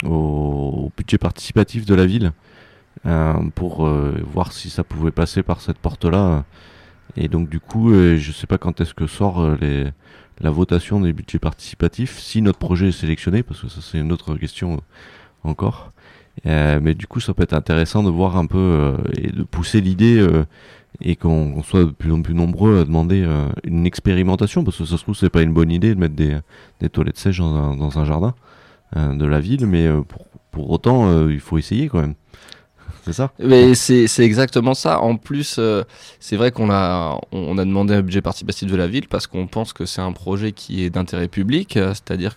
au, 0.05 0.91
budget 0.97 1.17
participatif 1.17 1.85
de 1.85 1.93
la 1.93 2.05
ville 2.05 2.31
euh, 3.05 3.33
pour 3.55 3.85
euh, 3.85 4.15
voir 4.25 4.51
si 4.51 4.69
ça 4.69 4.83
pouvait 4.83 5.11
passer 5.11 5.43
par 5.43 5.61
cette 5.61 5.77
porte-là. 5.77 6.45
Et 7.15 7.27
donc, 7.27 7.49
du 7.49 7.59
coup, 7.59 7.91
euh, 7.91 8.17
je 8.17 8.29
ne 8.29 8.33
sais 8.33 8.47
pas 8.47 8.57
quand 8.57 8.81
est-ce 8.81 8.93
que 8.93 9.07
sort 9.07 9.55
les, 9.61 9.85
la 10.41 10.49
votation 10.49 10.99
des 10.99 11.13
budgets 11.13 11.39
participatifs, 11.39 12.17
si 12.19 12.41
notre 12.41 12.59
projet 12.59 12.89
est 12.89 12.91
sélectionné, 12.91 13.43
parce 13.43 13.61
que 13.61 13.67
ça, 13.67 13.81
c'est 13.81 13.99
une 13.99 14.11
autre 14.11 14.35
question 14.35 14.81
encore. 15.43 15.91
Mais 16.45 16.93
du 16.93 17.07
coup, 17.07 17.19
ça 17.19 17.33
peut 17.33 17.43
être 17.43 17.53
intéressant 17.53 18.03
de 18.03 18.09
voir 18.09 18.37
un 18.37 18.45
peu 18.45 18.97
et 19.17 19.31
de 19.31 19.43
pousser 19.43 19.81
l'idée 19.81 20.25
et 21.01 21.15
qu'on 21.15 21.61
soit 21.63 21.85
de 21.85 21.91
plus 21.91 22.11
en 22.11 22.21
plus 22.21 22.33
nombreux 22.33 22.81
à 22.81 22.85
demander 22.85 23.23
euh, 23.23 23.47
une 23.63 23.85
expérimentation, 23.85 24.63
parce 24.63 24.77
que 24.77 24.85
ça 24.85 24.97
se 24.97 25.03
trouve, 25.03 25.15
c'est 25.15 25.29
pas 25.29 25.41
une 25.41 25.53
bonne 25.53 25.71
idée 25.71 25.95
de 25.95 25.99
mettre 25.99 26.15
des, 26.15 26.37
des 26.81 26.89
toilettes 26.89 27.17
sèches 27.17 27.39
dans 27.39 27.53
un, 27.55 27.75
dans 27.75 27.99
un 27.99 28.05
jardin 28.05 28.33
euh, 28.97 29.15
de 29.15 29.25
la 29.25 29.39
ville, 29.39 29.65
mais 29.65 29.87
euh, 29.87 30.01
pour, 30.01 30.25
pour, 30.51 30.69
autant, 30.71 31.27
il 31.29 31.39
faut 31.39 31.57
essayer 31.57 31.87
quand 31.87 32.01
même. 32.01 32.15
C'est 33.05 33.13
ça? 33.13 33.31
Mais 33.39 33.75
c'est 33.75 34.19
exactement 34.19 34.73
ça. 34.73 34.99
En 34.99 35.15
plus, 35.15 35.59
c'est 36.19 36.35
vrai 36.35 36.51
qu'on 36.51 36.69
a, 36.69 37.19
on 37.31 37.57
a 37.57 37.63
demandé 37.63 37.93
un 37.93 38.01
budget 38.01 38.21
participatif 38.21 38.69
de 38.69 38.75
la 38.75 38.87
ville 38.87 39.07
parce 39.07 39.25
qu'on 39.25 39.47
pense 39.47 39.71
que 39.71 39.85
c'est 39.85 40.01
un 40.01 40.11
projet 40.11 40.51
qui 40.51 40.83
est 40.83 40.89
d'intérêt 40.89 41.29
public, 41.29 41.73
c'est-à-dire 41.75 42.35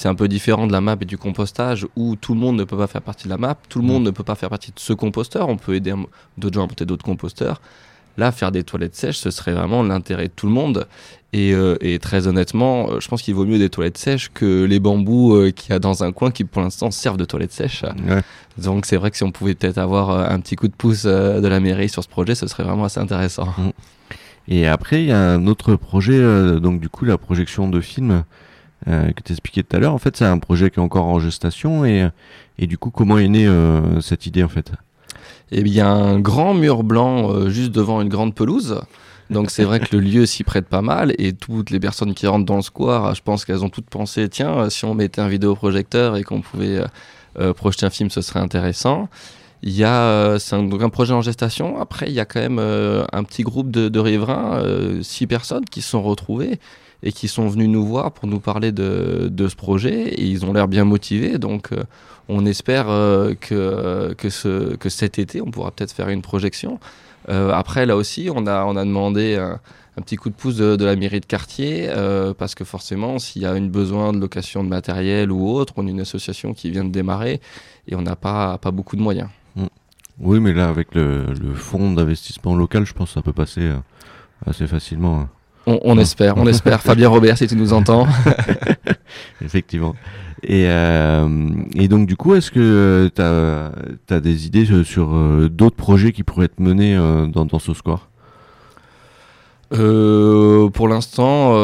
c'est 0.00 0.08
un 0.08 0.14
peu 0.14 0.28
différent 0.28 0.66
de 0.66 0.72
la 0.72 0.80
map 0.80 0.96
et 0.98 1.04
du 1.04 1.18
compostage 1.18 1.86
où 1.94 2.16
tout 2.16 2.32
le 2.32 2.40
monde 2.40 2.56
ne 2.56 2.64
peut 2.64 2.78
pas 2.78 2.86
faire 2.86 3.02
partie 3.02 3.24
de 3.24 3.28
la 3.28 3.36
map, 3.36 3.54
tout 3.68 3.80
le 3.80 3.84
monde 3.84 4.04
mm. 4.04 4.06
ne 4.06 4.10
peut 4.12 4.24
pas 4.24 4.34
faire 4.34 4.48
partie 4.48 4.70
de 4.70 4.80
ce 4.80 4.94
composteur, 4.94 5.50
on 5.50 5.58
peut 5.58 5.74
aider 5.74 5.92
d'autres 6.38 6.54
gens 6.54 6.64
à 6.64 6.68
monter 6.68 6.86
d'autres 6.86 7.04
composteurs. 7.04 7.60
Là, 8.16 8.32
faire 8.32 8.50
des 8.50 8.64
toilettes 8.64 8.96
sèches, 8.96 9.18
ce 9.18 9.30
serait 9.30 9.52
vraiment 9.52 9.82
l'intérêt 9.82 10.28
de 10.28 10.32
tout 10.34 10.46
le 10.46 10.54
monde. 10.54 10.88
Et, 11.34 11.52
euh, 11.52 11.76
très 12.00 12.28
honnêtement, 12.28 12.92
euh, 12.92 13.00
je 13.00 13.08
pense 13.08 13.20
qu'il 13.20 13.34
vaut 13.34 13.44
mieux 13.44 13.58
des 13.58 13.68
toilettes 13.68 13.98
sèches 13.98 14.30
que 14.32 14.64
les 14.64 14.80
bambous 14.80 15.34
euh, 15.34 15.50
qu'il 15.50 15.70
y 15.70 15.74
a 15.74 15.78
dans 15.78 16.02
un 16.02 16.12
coin 16.12 16.30
qui, 16.30 16.44
pour 16.44 16.62
l'instant, 16.62 16.90
servent 16.90 17.18
de 17.18 17.26
toilettes 17.26 17.52
sèches. 17.52 17.84
Donc, 18.56 18.86
c'est 18.86 18.96
vrai 18.96 19.10
que 19.10 19.18
si 19.18 19.22
on 19.22 19.32
pouvait 19.32 19.54
peut-être 19.54 19.76
avoir 19.76 20.32
un 20.32 20.40
petit 20.40 20.56
coup 20.56 20.68
de 20.68 20.74
pouce 20.74 21.04
de 21.04 21.46
la 21.46 21.60
mairie 21.60 21.90
sur 21.90 22.02
ce 22.02 22.08
projet, 22.08 22.34
ce 22.34 22.46
serait 22.46 22.64
vraiment 22.64 22.84
assez 22.84 23.00
intéressant. 23.00 23.48
Mm. 23.58 23.70
Et 24.48 24.66
après, 24.66 25.02
il 25.02 25.08
y 25.08 25.12
a 25.12 25.20
un 25.20 25.46
autre 25.46 25.76
projet, 25.76 26.18
donc 26.58 26.80
du 26.80 26.88
coup, 26.88 27.04
la 27.04 27.18
projection 27.18 27.68
de 27.68 27.82
films 27.82 28.24
que 28.86 29.22
tu 29.24 29.32
expliquais 29.32 29.62
tout 29.62 29.76
à 29.76 29.78
l'heure. 29.78 29.94
En 29.94 29.98
fait, 29.98 30.16
c'est 30.16 30.24
un 30.24 30.38
projet 30.38 30.70
qui 30.70 30.80
est 30.80 30.82
encore 30.82 31.06
en 31.06 31.18
gestation. 31.18 31.84
Et, 31.84 32.08
et 32.58 32.66
du 32.66 32.78
coup, 32.78 32.90
comment 32.90 33.18
est 33.18 33.28
née 33.28 33.48
cette 34.00 34.26
idée, 34.26 34.42
en 34.42 34.48
fait? 34.48 34.72
Eh 35.52 35.62
bien, 35.62 35.92
un 35.92 36.20
grand 36.20 36.54
mur 36.54 36.84
blanc 36.84 37.32
euh, 37.32 37.50
juste 37.50 37.72
devant 37.72 38.00
une 38.00 38.08
grande 38.08 38.36
pelouse. 38.36 38.80
Donc 39.30 39.50
c'est 39.50 39.64
vrai 39.64 39.80
que 39.80 39.96
le 39.96 40.00
lieu 40.00 40.24
s'y 40.26 40.44
prête 40.44 40.66
pas 40.66 40.80
mal 40.80 41.12
et 41.18 41.32
toutes 41.32 41.70
les 41.70 41.80
personnes 41.80 42.14
qui 42.14 42.26
rentrent 42.28 42.46
dans 42.46 42.56
le 42.56 42.62
square, 42.62 43.14
je 43.16 43.22
pense 43.22 43.44
qu'elles 43.44 43.64
ont 43.64 43.68
toutes 43.68 43.90
pensé 43.90 44.28
tiens, 44.28 44.56
euh, 44.58 44.70
si 44.70 44.84
on 44.84 44.94
mettait 44.94 45.20
un 45.20 45.28
vidéoprojecteur 45.28 46.16
et 46.16 46.22
qu'on 46.22 46.40
pouvait 46.40 46.82
euh, 47.38 47.52
projeter 47.52 47.86
un 47.86 47.90
film, 47.90 48.10
ce 48.10 48.22
serait 48.22 48.40
intéressant. 48.40 49.08
Il 49.62 49.72
y 49.72 49.82
a 49.82 50.38
c'est 50.38 50.54
un, 50.54 50.62
donc 50.62 50.82
un 50.82 50.88
projet 50.88 51.14
en 51.14 51.20
gestation. 51.20 51.80
Après, 51.80 52.06
il 52.06 52.12
y 52.12 52.20
a 52.20 52.24
quand 52.24 52.40
même 52.40 52.58
un 52.60 53.24
petit 53.24 53.42
groupe 53.42 53.70
de, 53.70 53.88
de 53.88 53.98
riverains, 53.98 54.62
six 55.02 55.26
personnes 55.26 55.64
qui 55.64 55.82
se 55.82 55.90
sont 55.90 56.02
retrouvées 56.02 56.58
et 57.02 57.12
qui 57.12 57.28
sont 57.28 57.48
venus 57.48 57.68
nous 57.68 57.84
voir 57.84 58.12
pour 58.12 58.28
nous 58.28 58.40
parler 58.40 58.72
de, 58.72 59.30
ce 59.48 59.56
projet 59.56 60.08
et 60.08 60.24
ils 60.24 60.44
ont 60.44 60.52
l'air 60.52 60.68
bien 60.68 60.84
motivés. 60.84 61.38
Donc 61.38 61.70
on 62.30 62.46
espère 62.46 62.88
euh, 62.88 63.34
que, 63.34 64.14
que, 64.14 64.30
ce, 64.30 64.76
que 64.76 64.88
cet 64.88 65.18
été, 65.18 65.40
on 65.42 65.50
pourra 65.50 65.72
peut-être 65.72 65.92
faire 65.92 66.08
une 66.08 66.22
projection. 66.22 66.78
Euh, 67.28 67.50
après, 67.52 67.86
là 67.86 67.96
aussi, 67.96 68.28
on 68.32 68.46
a, 68.46 68.64
on 68.64 68.76
a 68.76 68.84
demandé 68.84 69.36
un, 69.36 69.58
petit 70.02 70.16
coup 70.16 70.30
de 70.30 70.34
pouce 70.34 70.56
de, 70.56 70.82
la 70.82 70.96
mairie 70.96 71.20
de 71.20 71.26
quartier, 71.26 71.88
euh, 71.88 72.32
parce 72.32 72.54
que 72.54 72.64
forcément, 72.64 73.18
s'il 73.18 73.42
y 73.42 73.46
a 73.46 73.54
une 73.56 73.68
besoin 73.68 74.12
de 74.12 74.18
location 74.18 74.64
de 74.64 74.68
matériel 74.68 75.30
ou 75.30 75.46
autre, 75.50 75.74
on 75.76 75.86
est 75.86 75.90
une 75.90 76.00
association 76.00 76.54
qui 76.54 76.70
vient 76.70 76.84
de 76.84 76.90
démarrer 76.90 77.40
et 77.86 77.94
on 77.96 78.02
n'a 78.02 78.16
pas, 78.16 78.56
pas 78.58 78.70
beaucoup 78.70 78.96
de 78.96 79.02
moyens. 79.02 79.28
Mm. 79.56 79.66
Oui, 80.20 80.40
mais 80.40 80.54
là, 80.54 80.68
avec 80.68 80.94
le, 80.94 81.34
fonds 81.54 81.92
d'investissement 81.92 82.54
local, 82.54 82.86
je 82.86 82.94
pense 82.94 83.08
que 83.08 83.14
ça 83.14 83.22
peut 83.22 83.32
passer 83.32 83.70
assez 84.46 84.66
facilement. 84.66 85.28
On, 85.82 85.98
espère, 85.98 86.36
on 86.36 86.46
espère. 86.46 86.80
Fabien 86.82 87.08
Robert, 87.08 87.38
si 87.38 87.46
tu 87.46 87.56
nous 87.56 87.72
entends. 87.72 88.06
Effectivement. 89.44 89.94
Et, 90.42 90.66
euh, 90.68 91.48
et 91.74 91.88
donc, 91.88 92.06
du 92.06 92.16
coup, 92.16 92.34
est-ce 92.34 92.50
que 92.50 93.10
tu 93.14 93.22
as, 93.22 94.20
des 94.20 94.46
idées 94.46 94.66
sur 94.84 95.14
euh, 95.14 95.48
d'autres 95.50 95.76
projets 95.76 96.12
qui 96.12 96.22
pourraient 96.22 96.46
être 96.46 96.60
menés 96.60 96.96
euh, 96.96 97.26
dans, 97.26 97.44
dans, 97.44 97.58
ce 97.58 97.74
score? 97.74 98.08
Pour 99.70 100.88
l'instant, 100.88 101.54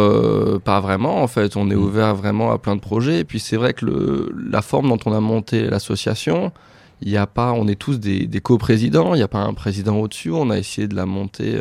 pas 0.65 0.81
vraiment. 0.81 1.23
En 1.23 1.27
fait, 1.27 1.57
on 1.57 1.71
est 1.71 1.75
mm. 1.75 1.83
ouvert 1.83 2.15
vraiment 2.15 2.53
à 2.53 2.59
plein 2.59 2.77
de 2.77 2.81
projets. 2.81 3.21
Et 3.21 3.25
puis, 3.25 3.41
c'est 3.41 3.57
vrai 3.57 3.73
que 3.73 3.87
le, 3.87 4.33
la 4.51 4.63
forme 4.63 4.89
dont 4.89 4.99
on 5.07 5.13
a 5.13 5.21
monté 5.21 5.69
l'association, 5.69 6.53
il 7.03 7.11
y 7.11 7.17
a 7.17 7.27
pas, 7.27 7.53
on 7.53 7.67
est 7.67 7.75
tous 7.75 7.99
des, 7.99 8.27
des 8.27 8.41
coprésidents. 8.41 9.15
Il 9.15 9.19
n'y 9.19 9.25
a 9.25 9.29
pas 9.29 9.41
un 9.41 9.55
président 9.55 9.97
au-dessus. 9.97 10.31
On 10.31 10.51
a 10.51 10.59
essayé 10.59 10.87
de 10.87 10.95
la 10.95 11.07
monter 11.07 11.59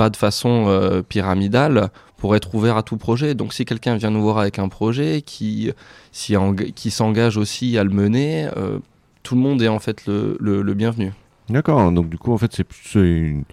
pas 0.00 0.08
de 0.08 0.16
façon 0.16 0.64
euh, 0.68 1.02
pyramidale, 1.02 1.90
pour 2.16 2.34
être 2.34 2.54
ouvert 2.54 2.78
à 2.78 2.82
tout 2.82 2.96
projet. 2.96 3.34
Donc 3.34 3.52
si 3.52 3.66
quelqu'un 3.66 3.96
vient 3.96 4.10
nous 4.10 4.22
voir 4.22 4.38
avec 4.38 4.58
un 4.58 4.70
projet 4.70 5.20
qui, 5.20 5.72
si 6.10 6.34
qui 6.74 6.90
s'engage 6.90 7.36
aussi 7.36 7.76
à 7.76 7.84
le 7.84 7.90
mener, 7.90 8.48
euh, 8.56 8.78
tout 9.22 9.34
le 9.34 9.42
monde 9.42 9.60
est 9.60 9.68
en 9.68 9.78
fait 9.78 10.06
le, 10.06 10.38
le, 10.40 10.72
bienvenu. 10.72 11.12
D'accord, 11.50 11.92
donc 11.92 12.08
du 12.08 12.16
coup 12.16 12.32
en 12.32 12.38
fait 12.38 12.50
c'est 12.54 12.66
une, 12.94 13.44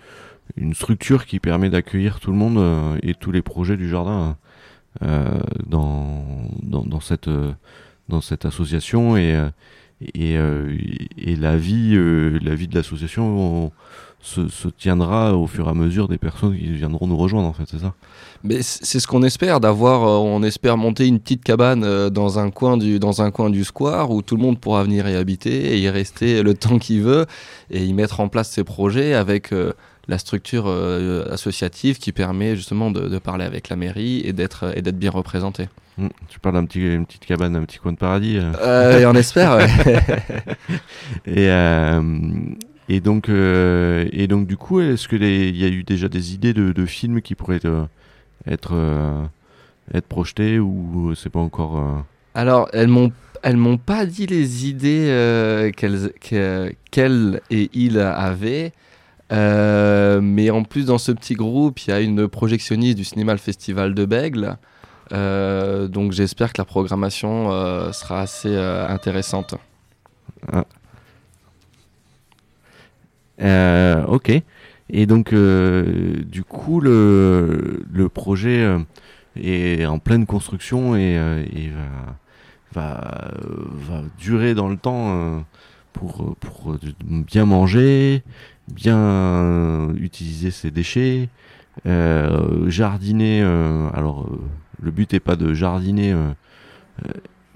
une, 0.56 0.74
structure 0.74 1.26
qui 1.26 1.42
permet 1.42 1.70
d'accueillir 1.70 2.22
tout 2.22 2.32
le 2.32 2.38
monde 2.38 2.60
euh, 2.60 2.98
et 3.04 3.14
tous 3.14 3.34
les 3.34 3.42
projets 3.42 3.76
du 3.76 3.90
jardin 3.90 4.38
dans, 5.02 6.24
dans, 6.64 6.86
dans, 6.86 7.02
cette, 7.02 7.30
dans 8.08 8.22
cette 8.22 8.46
association 8.46 9.18
et, 9.18 9.38
et, 10.16 10.38
et 11.18 11.36
la, 11.36 11.58
vie, 11.58 11.94
la 12.42 12.56
vie 12.56 12.70
de 12.70 12.76
l'association 12.76 13.72
se, 14.22 14.68
tiendra 14.68 15.36
au 15.36 15.48
fur 15.48 15.68
et 15.68 15.70
à 15.70 15.74
mesure 15.74 16.08
des 16.08 16.18
personnes 16.18 16.58
qui 16.58 16.72
viendront 16.72 17.08
nous 17.08 17.18
rejoindre, 17.18 17.48
en 17.48 17.54
fait, 17.54 17.66
c'est 17.70 17.80
ça 17.80 17.94
Mais 18.44 18.62
c'est 18.62 19.00
ce 19.00 19.08
qu'on 19.08 19.24
espère, 19.24 19.60
d'avoir, 19.60 20.04
euh, 20.04 20.18
on 20.18 20.44
espère 20.44 20.78
monter 20.78 21.08
une 21.08 21.20
petite 21.20 21.44
cabane 21.44 21.84
euh, 21.84 22.10
dans 22.10 22.40
un, 22.40 22.50
coin 22.50 22.78
du, 22.78 23.00
dans 23.00 23.22
un 23.22 23.32
coin 23.32 23.50
du 23.50 23.64
square 23.64 24.12
où 24.12 24.22
tout 24.22 24.36
le 24.36 24.42
monde 24.42 24.60
pourra 24.60 24.84
venir 24.84 25.08
y 25.08 25.16
habiter 25.16 25.74
et 25.74 25.80
y 25.80 25.90
rester 25.90 26.44
le 26.44 26.54
temps 26.56 26.80
qu'il 26.80 27.02
veut 27.02 27.26
et 27.70 27.86
y 27.86 27.94
mettre 27.94 28.20
en 28.20 28.28
place 28.28 28.50
ses 28.50 28.64
projets 28.64 29.14
avec 29.14 29.54
euh, 29.54 29.74
la 30.08 30.18
structure 30.18 30.68
associative 31.30 31.98
qui 31.98 32.14
permet 32.14 32.56
justement 32.56 32.92
de, 32.92 33.20
parler 33.20 33.44
avec 33.44 33.68
la 33.68 33.76
mairie 33.76 34.22
et 34.24 34.32
d'être 34.32 34.72
et 34.78 34.82
d'être 34.82 34.98
bien 34.98 35.12
représenté. 35.12 35.68
Mmh. 35.98 36.08
tu 36.30 36.40
parles 36.40 36.56
d'un 36.56 36.64
petit, 36.64 36.80
une 36.80 37.06
petite 37.06 37.26
cabane, 37.26 37.58
un 37.58 37.66
petit 37.66 37.78
coin 37.78 37.92
de 37.92 37.98
paradis. 37.98 38.38
et 38.38 39.06
on 39.06 39.16
espère. 39.16 39.60
et, 41.26 41.50
et 42.90 43.02
donc, 43.02 43.30
euh, 43.30 44.08
et 44.12 44.28
donc 44.28 44.48
du 44.48 44.56
coup, 44.56 44.80
est-ce 44.80 45.08
qu'il 45.08 45.24
y 45.24 45.66
a 45.66 45.68
eu 45.68 45.84
déjà 45.84 46.08
des 46.08 46.34
idées 46.34 46.54
de, 46.54 46.86
films 46.86 47.22
qui 47.22 47.36
pourraient 47.36 47.66
euh, 47.66 47.84
être, 48.48 48.72
euh, 48.74 49.26
être 49.94 50.08
projetés 50.08 50.58
ou 50.60 51.14
c'est 51.16 51.30
pas 51.30 51.40
encore 51.40 52.06
Alors, 52.34 52.70
elles 52.74 52.88
m'ont 52.88 53.12
elles 53.44 53.58
m'ont 53.58 53.78
pas 53.78 54.06
dit 54.06 54.26
les 54.26 54.68
idées 54.68 55.72
qu'elles 55.76 56.12
qu'elle 56.92 57.42
et 57.52 57.70
il 57.74 58.00
avaient. 58.00 58.72
mais 59.32 60.50
en 60.50 60.64
plus, 60.64 60.86
dans 60.86 60.98
ce 60.98 61.12
petit 61.12 61.36
groupe, 61.36 61.80
il 61.82 61.90
y 61.90 61.94
a 61.94 62.00
une 62.00 62.28
projectionniste 62.28 62.98
du 62.98 63.04
cinéma 63.04 63.34
le 63.34 63.38
Festival 63.38 63.94
de 63.94 64.06
Bègle. 64.06 64.58
donc 65.12 66.14
j'espère 66.14 66.54
que 66.54 66.62
la 66.62 66.66
programmation 66.66 67.50
sera 67.92 68.22
assez 68.22 68.56
intéressante. 68.56 69.56
Ah. 70.52 70.66
Euh, 73.42 74.06
ok. 74.06 74.32
Et 74.90 75.06
donc, 75.06 75.34
euh, 75.34 76.24
du 76.26 76.44
coup, 76.44 76.80
le, 76.80 77.84
le 77.92 78.10
projet 78.10 78.64
euh, 78.64 78.80
est 79.36 79.86
en 79.86 80.00
pleine 80.00 80.26
construction 80.26 80.96
et, 80.96 81.14
et 81.54 81.70
va, 82.74 82.74
va, 82.74 83.32
va, 83.74 84.02
durer 84.18 84.54
dans 84.56 84.70
le 84.70 84.78
temps 84.78 85.44
pour, 85.94 86.36
pour 86.40 86.78
bien 87.00 87.46
manger, 87.46 88.24
bien 88.72 89.90
utiliser 89.96 90.52
ses 90.52 90.72
déchets, 90.72 91.30
jardiner. 91.86 93.42
alors, 93.94 94.30
le 94.82 94.92
but 94.92 95.14
n'est 95.14 95.20
pas 95.20 95.36
de 95.36 95.54
jardiner 95.54 96.16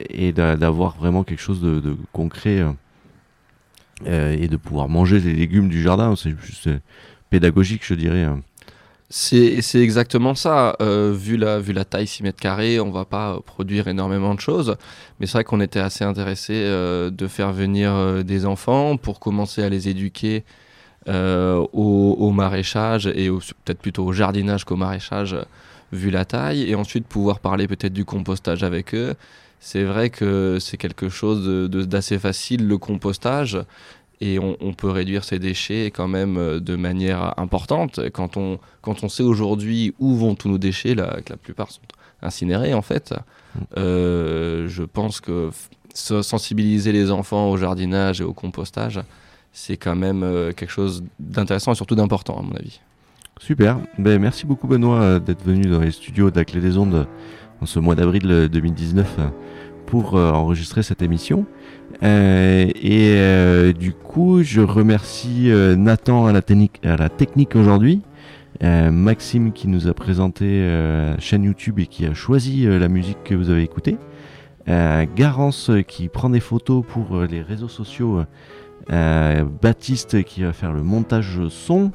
et 0.10 0.32
d'avoir 0.32 0.96
vraiment 0.98 1.24
quelque 1.24 1.42
chose 1.42 1.62
de, 1.62 1.80
de 1.80 1.96
concret 2.12 2.60
euh, 2.60 2.72
et 4.06 4.48
de 4.48 4.58
pouvoir 4.58 4.90
manger 4.90 5.20
les 5.20 5.34
légumes 5.34 5.70
du 5.70 5.82
jardin. 5.82 6.16
C'est 6.16 6.34
juste 6.44 6.68
euh, 6.68 6.80
pédagogique, 7.30 7.82
je 7.86 7.94
dirais. 7.94 8.24
Hein. 8.24 8.42
C'est 9.10 9.60
exactement 9.76 10.36
ça. 10.36 10.78
Euh, 10.82 11.14
vu, 11.14 11.36
la, 11.36 11.86
taille 11.86 12.08
6 12.08 12.24
mètres 12.24 12.40
carrés, 12.40 12.80
on 12.80 12.92
va 12.92 13.04
pas 13.04 13.40
produire 13.46 13.88
énormément 13.88 14.34
de 14.34 14.40
choses. 14.40 14.78
Mais 15.20 15.26
c'est 15.26 15.34
vrai 15.34 15.44
qu'on 15.44 15.60
était 15.60 15.82
assez 15.82 16.06
intéressé 16.06 16.54
de 16.54 17.28
faire 17.28 17.52
venir 17.52 18.24
des 18.24 18.46
enfants 18.46 18.96
pour 18.96 19.20
commencer 19.20 19.64
à 19.64 19.70
les 19.70 19.90
éduquer 19.90 20.46
au, 21.08 22.32
maraîchage 22.32 23.08
et 23.08 23.28
peut-être 23.30 23.80
plutôt 23.80 24.06
au 24.06 24.14
jardinage 24.14 24.64
qu'au 24.64 24.78
maraîchage, 24.78 25.36
vu 25.92 26.10
la 26.10 26.24
taille. 26.24 26.70
Et 26.70 26.76
ensuite 26.76 27.06
pouvoir 27.06 27.42
parler 27.42 27.68
peut-être 27.68 27.92
du 27.92 28.06
compostage 28.06 28.64
avec 28.64 28.96
eux 28.96 29.14
c'est 29.64 29.84
vrai 29.84 30.10
que 30.10 30.58
c'est 30.60 30.76
quelque 30.76 31.08
chose 31.08 31.70
d'assez 31.70 32.18
facile, 32.18 32.68
le 32.68 32.80
compostage, 32.80 33.60
et 34.20 34.38
on, 34.40 34.74
peut 34.74 34.90
réduire 34.90 35.24
ses 35.24 35.40
déchets 35.40 35.90
quand 35.90 36.08
même 36.08 36.38
euh, 36.38 36.60
de 36.60 36.76
manière 36.76 37.40
importante. 37.40 38.00
Quand 38.12 38.38
on, 38.38 38.60
quand 38.82 39.04
on 39.04 39.10
sait 39.10 39.24
aujourd'hui 39.24 39.96
où 39.98 40.16
vont 40.16 40.36
tous 40.36 40.48
nos 40.48 40.60
déchets, 40.60 40.94
là, 40.94 41.22
que 41.26 41.34
la 41.34 41.38
plupart 41.38 41.72
sont 41.72 41.82
incinérés 42.22 42.76
en 42.76 42.84
fait, 42.84 43.14
mm. 43.56 43.60
euh, 43.78 44.68
je 44.68 44.84
pense 44.84 45.22
que 45.22 45.50
sensibiliser 45.94 46.92
les 46.92 47.12
enfants 47.12 47.50
au 47.50 47.58
jardinage 47.58 48.22
et 48.22 48.24
au 48.24 48.34
compostage, 48.34 49.00
c'est 49.54 49.78
quand 49.78 49.96
même 49.96 50.22
euh, 50.22 50.54
quelque 50.54 50.72
chose 50.72 51.04
d'intéressant 51.20 51.72
et 51.72 51.76
surtout 51.76 51.96
d'important 51.96 52.38
à 52.38 52.44
mon 52.44 52.54
avis. 52.54 52.80
Super, 53.40 53.80
ben, 53.98 54.20
merci 54.20 54.46
beaucoup 54.46 54.68
Benoît 54.68 55.20
d'être 55.20 55.44
venu 55.44 55.68
dans 55.68 55.80
les 55.80 55.92
studios 55.92 56.30
de 56.30 56.38
la 56.38 56.46
Clé 56.46 56.62
des 56.62 56.78
Ondes 56.78 57.08
en 57.62 57.66
ce 57.66 57.80
mois 57.80 57.96
d'avril 57.96 58.50
2019 58.52 59.20
pour 59.86 60.16
euh, 60.16 60.32
enregistrer 60.32 60.84
cette 60.84 61.02
émission. 61.02 61.46
Euh, 62.02 62.68
et 62.82 63.14
euh, 63.18 63.74
du 63.74 63.94
coup, 63.94 64.42
je 64.42 64.62
remercie 64.62 65.52
Nathan 65.78 66.26
à 66.26 66.34
la, 66.34 66.42
à 66.84 66.98
la 66.98 67.10
technique 67.10 67.56
aujourd'hui. 67.56 68.02
Maxime 68.64 69.54
qui 69.54 69.68
nous 69.68 69.88
a 69.88 69.94
présenté 69.96 70.64
la 70.64 71.20
chaîne 71.20 71.44
YouTube 71.44 71.80
et 71.80 71.88
qui 71.88 72.06
a 72.06 72.14
choisi 72.14 72.66
la 72.66 72.90
musique 72.90 73.18
que 73.24 73.34
vous 73.34 73.50
avez 73.50 73.64
écoutée. 73.64 73.98
Garance 74.68 75.72
qui 75.88 76.10
prend 76.10 76.30
des 76.30 76.40
photos 76.40 76.86
pour 76.88 77.22
les 77.24 77.42
réseaux 77.42 77.68
sociaux. 77.68 78.22
Baptiste 78.88 80.24
qui 80.26 80.44
va 80.44 80.54
faire 80.54 80.74
le 80.74 80.84
montage 80.84 81.40
son. 81.50 81.92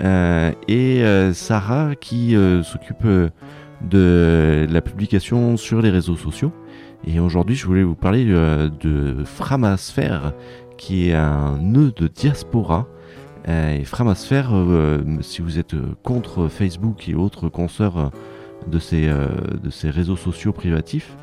et 0.00 1.04
Sarah 1.32 1.94
qui 1.94 2.34
s'occupe 2.64 3.06
de 3.88 4.66
la 4.70 4.80
publication 4.80 5.56
sur 5.56 5.82
les 5.82 5.90
réseaux 5.90 6.16
sociaux. 6.16 6.52
Et 7.06 7.18
aujourd'hui, 7.18 7.54
je 7.56 7.66
voulais 7.66 7.82
vous 7.82 7.94
parler 7.94 8.26
euh, 8.28 8.68
de 8.80 9.24
Framasphère, 9.24 10.34
qui 10.76 11.08
est 11.08 11.14
un 11.14 11.56
nœud 11.58 11.92
de 11.96 12.08
diaspora. 12.08 12.86
Euh, 13.48 13.78
et 13.78 13.84
Framasphère, 13.84 14.50
euh, 14.52 15.02
si 15.22 15.40
vous 15.40 15.58
êtes 15.58 15.74
contre 16.02 16.48
Facebook 16.48 17.08
et 17.08 17.14
autres 17.14 17.48
consoeurs 17.48 18.10
de 18.66 18.78
ces, 18.78 19.08
de 19.08 19.70
ces 19.70 19.88
réseaux 19.88 20.16
sociaux 20.16 20.52
privatifs, 20.52 21.16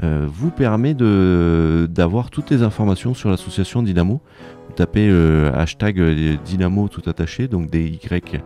vous 0.00 0.50
permet 0.50 0.94
d'avoir 0.94 2.30
toutes 2.30 2.50
les 2.50 2.62
informations 2.62 3.14
sur 3.14 3.30
l'association 3.30 3.82
Dynamo. 3.82 4.20
Vous 4.68 4.74
tapez 4.74 5.08
hashtag 5.54 6.00
Dynamo 6.44 6.86
tout 6.88 7.02
attaché, 7.08 7.48
donc 7.48 7.68
D-Y-N-A-M-E-A-U. 7.70 8.38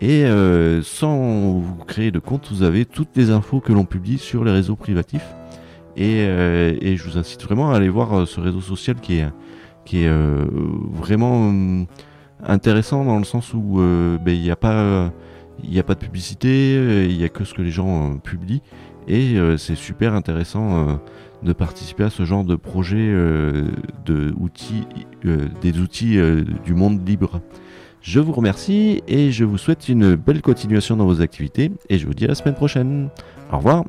Et 0.00 0.24
euh, 0.24 0.82
sans 0.82 1.58
vous 1.58 1.84
créer 1.86 2.10
de 2.10 2.18
compte, 2.18 2.48
vous 2.50 2.62
avez 2.62 2.86
toutes 2.86 3.14
les 3.16 3.30
infos 3.30 3.60
que 3.60 3.72
l'on 3.72 3.84
publie 3.84 4.16
sur 4.16 4.44
les 4.44 4.50
réseaux 4.50 4.76
privatifs. 4.76 5.34
Et, 5.96 6.20
euh, 6.20 6.74
je 6.82 7.04
vous 7.04 7.18
incite 7.18 7.42
vraiment 7.42 7.72
à 7.72 7.76
aller 7.76 7.90
voir 7.90 8.20
euh, 8.20 8.26
ce 8.26 8.40
réseau 8.40 8.60
social 8.60 8.96
qui 9.00 9.18
est, 9.18 9.28
vraiment 10.92 11.52
intéressant 12.46 13.04
dans 13.04 13.18
le 13.18 13.24
sens 13.24 13.52
où 13.52 13.78
ben, 13.78 14.32
il 14.32 14.40
n'y 14.40 14.50
a, 14.50 14.56
pas, 14.56 15.10
de 15.66 15.94
publicité, 15.94 17.06
il 17.08 17.18
n'y 17.18 17.24
a 17.24 17.28
que 17.28 17.44
ce 17.44 17.54
que 17.54 17.62
les 17.62 17.72
gens 17.72 18.16
publient. 18.18 18.62
Et 19.08 19.36
c'est 19.58 19.74
super 19.74 20.14
intéressant 20.14 21.00
de 21.42 21.52
participer 21.52 22.04
à 22.04 22.10
ce 22.10 22.24
genre 22.24 22.44
de 22.44 22.54
projet 22.54 23.12
des 24.04 25.80
outils 25.80 26.18
du 26.64 26.74
monde 26.74 27.06
libre. 27.06 27.40
Je 28.02 28.20
vous 28.20 28.32
remercie 28.32 29.02
et 29.08 29.30
je 29.30 29.44
vous 29.44 29.58
souhaite 29.58 29.88
une 29.88 30.14
belle 30.14 30.40
continuation 30.42 30.96
dans 30.96 31.06
vos 31.06 31.20
activités 31.20 31.70
et 31.88 31.98
je 31.98 32.06
vous 32.06 32.14
dis 32.14 32.24
à 32.24 32.28
la 32.28 32.34
semaine 32.34 32.54
prochaine. 32.54 33.10
Au 33.52 33.58
revoir 33.58 33.84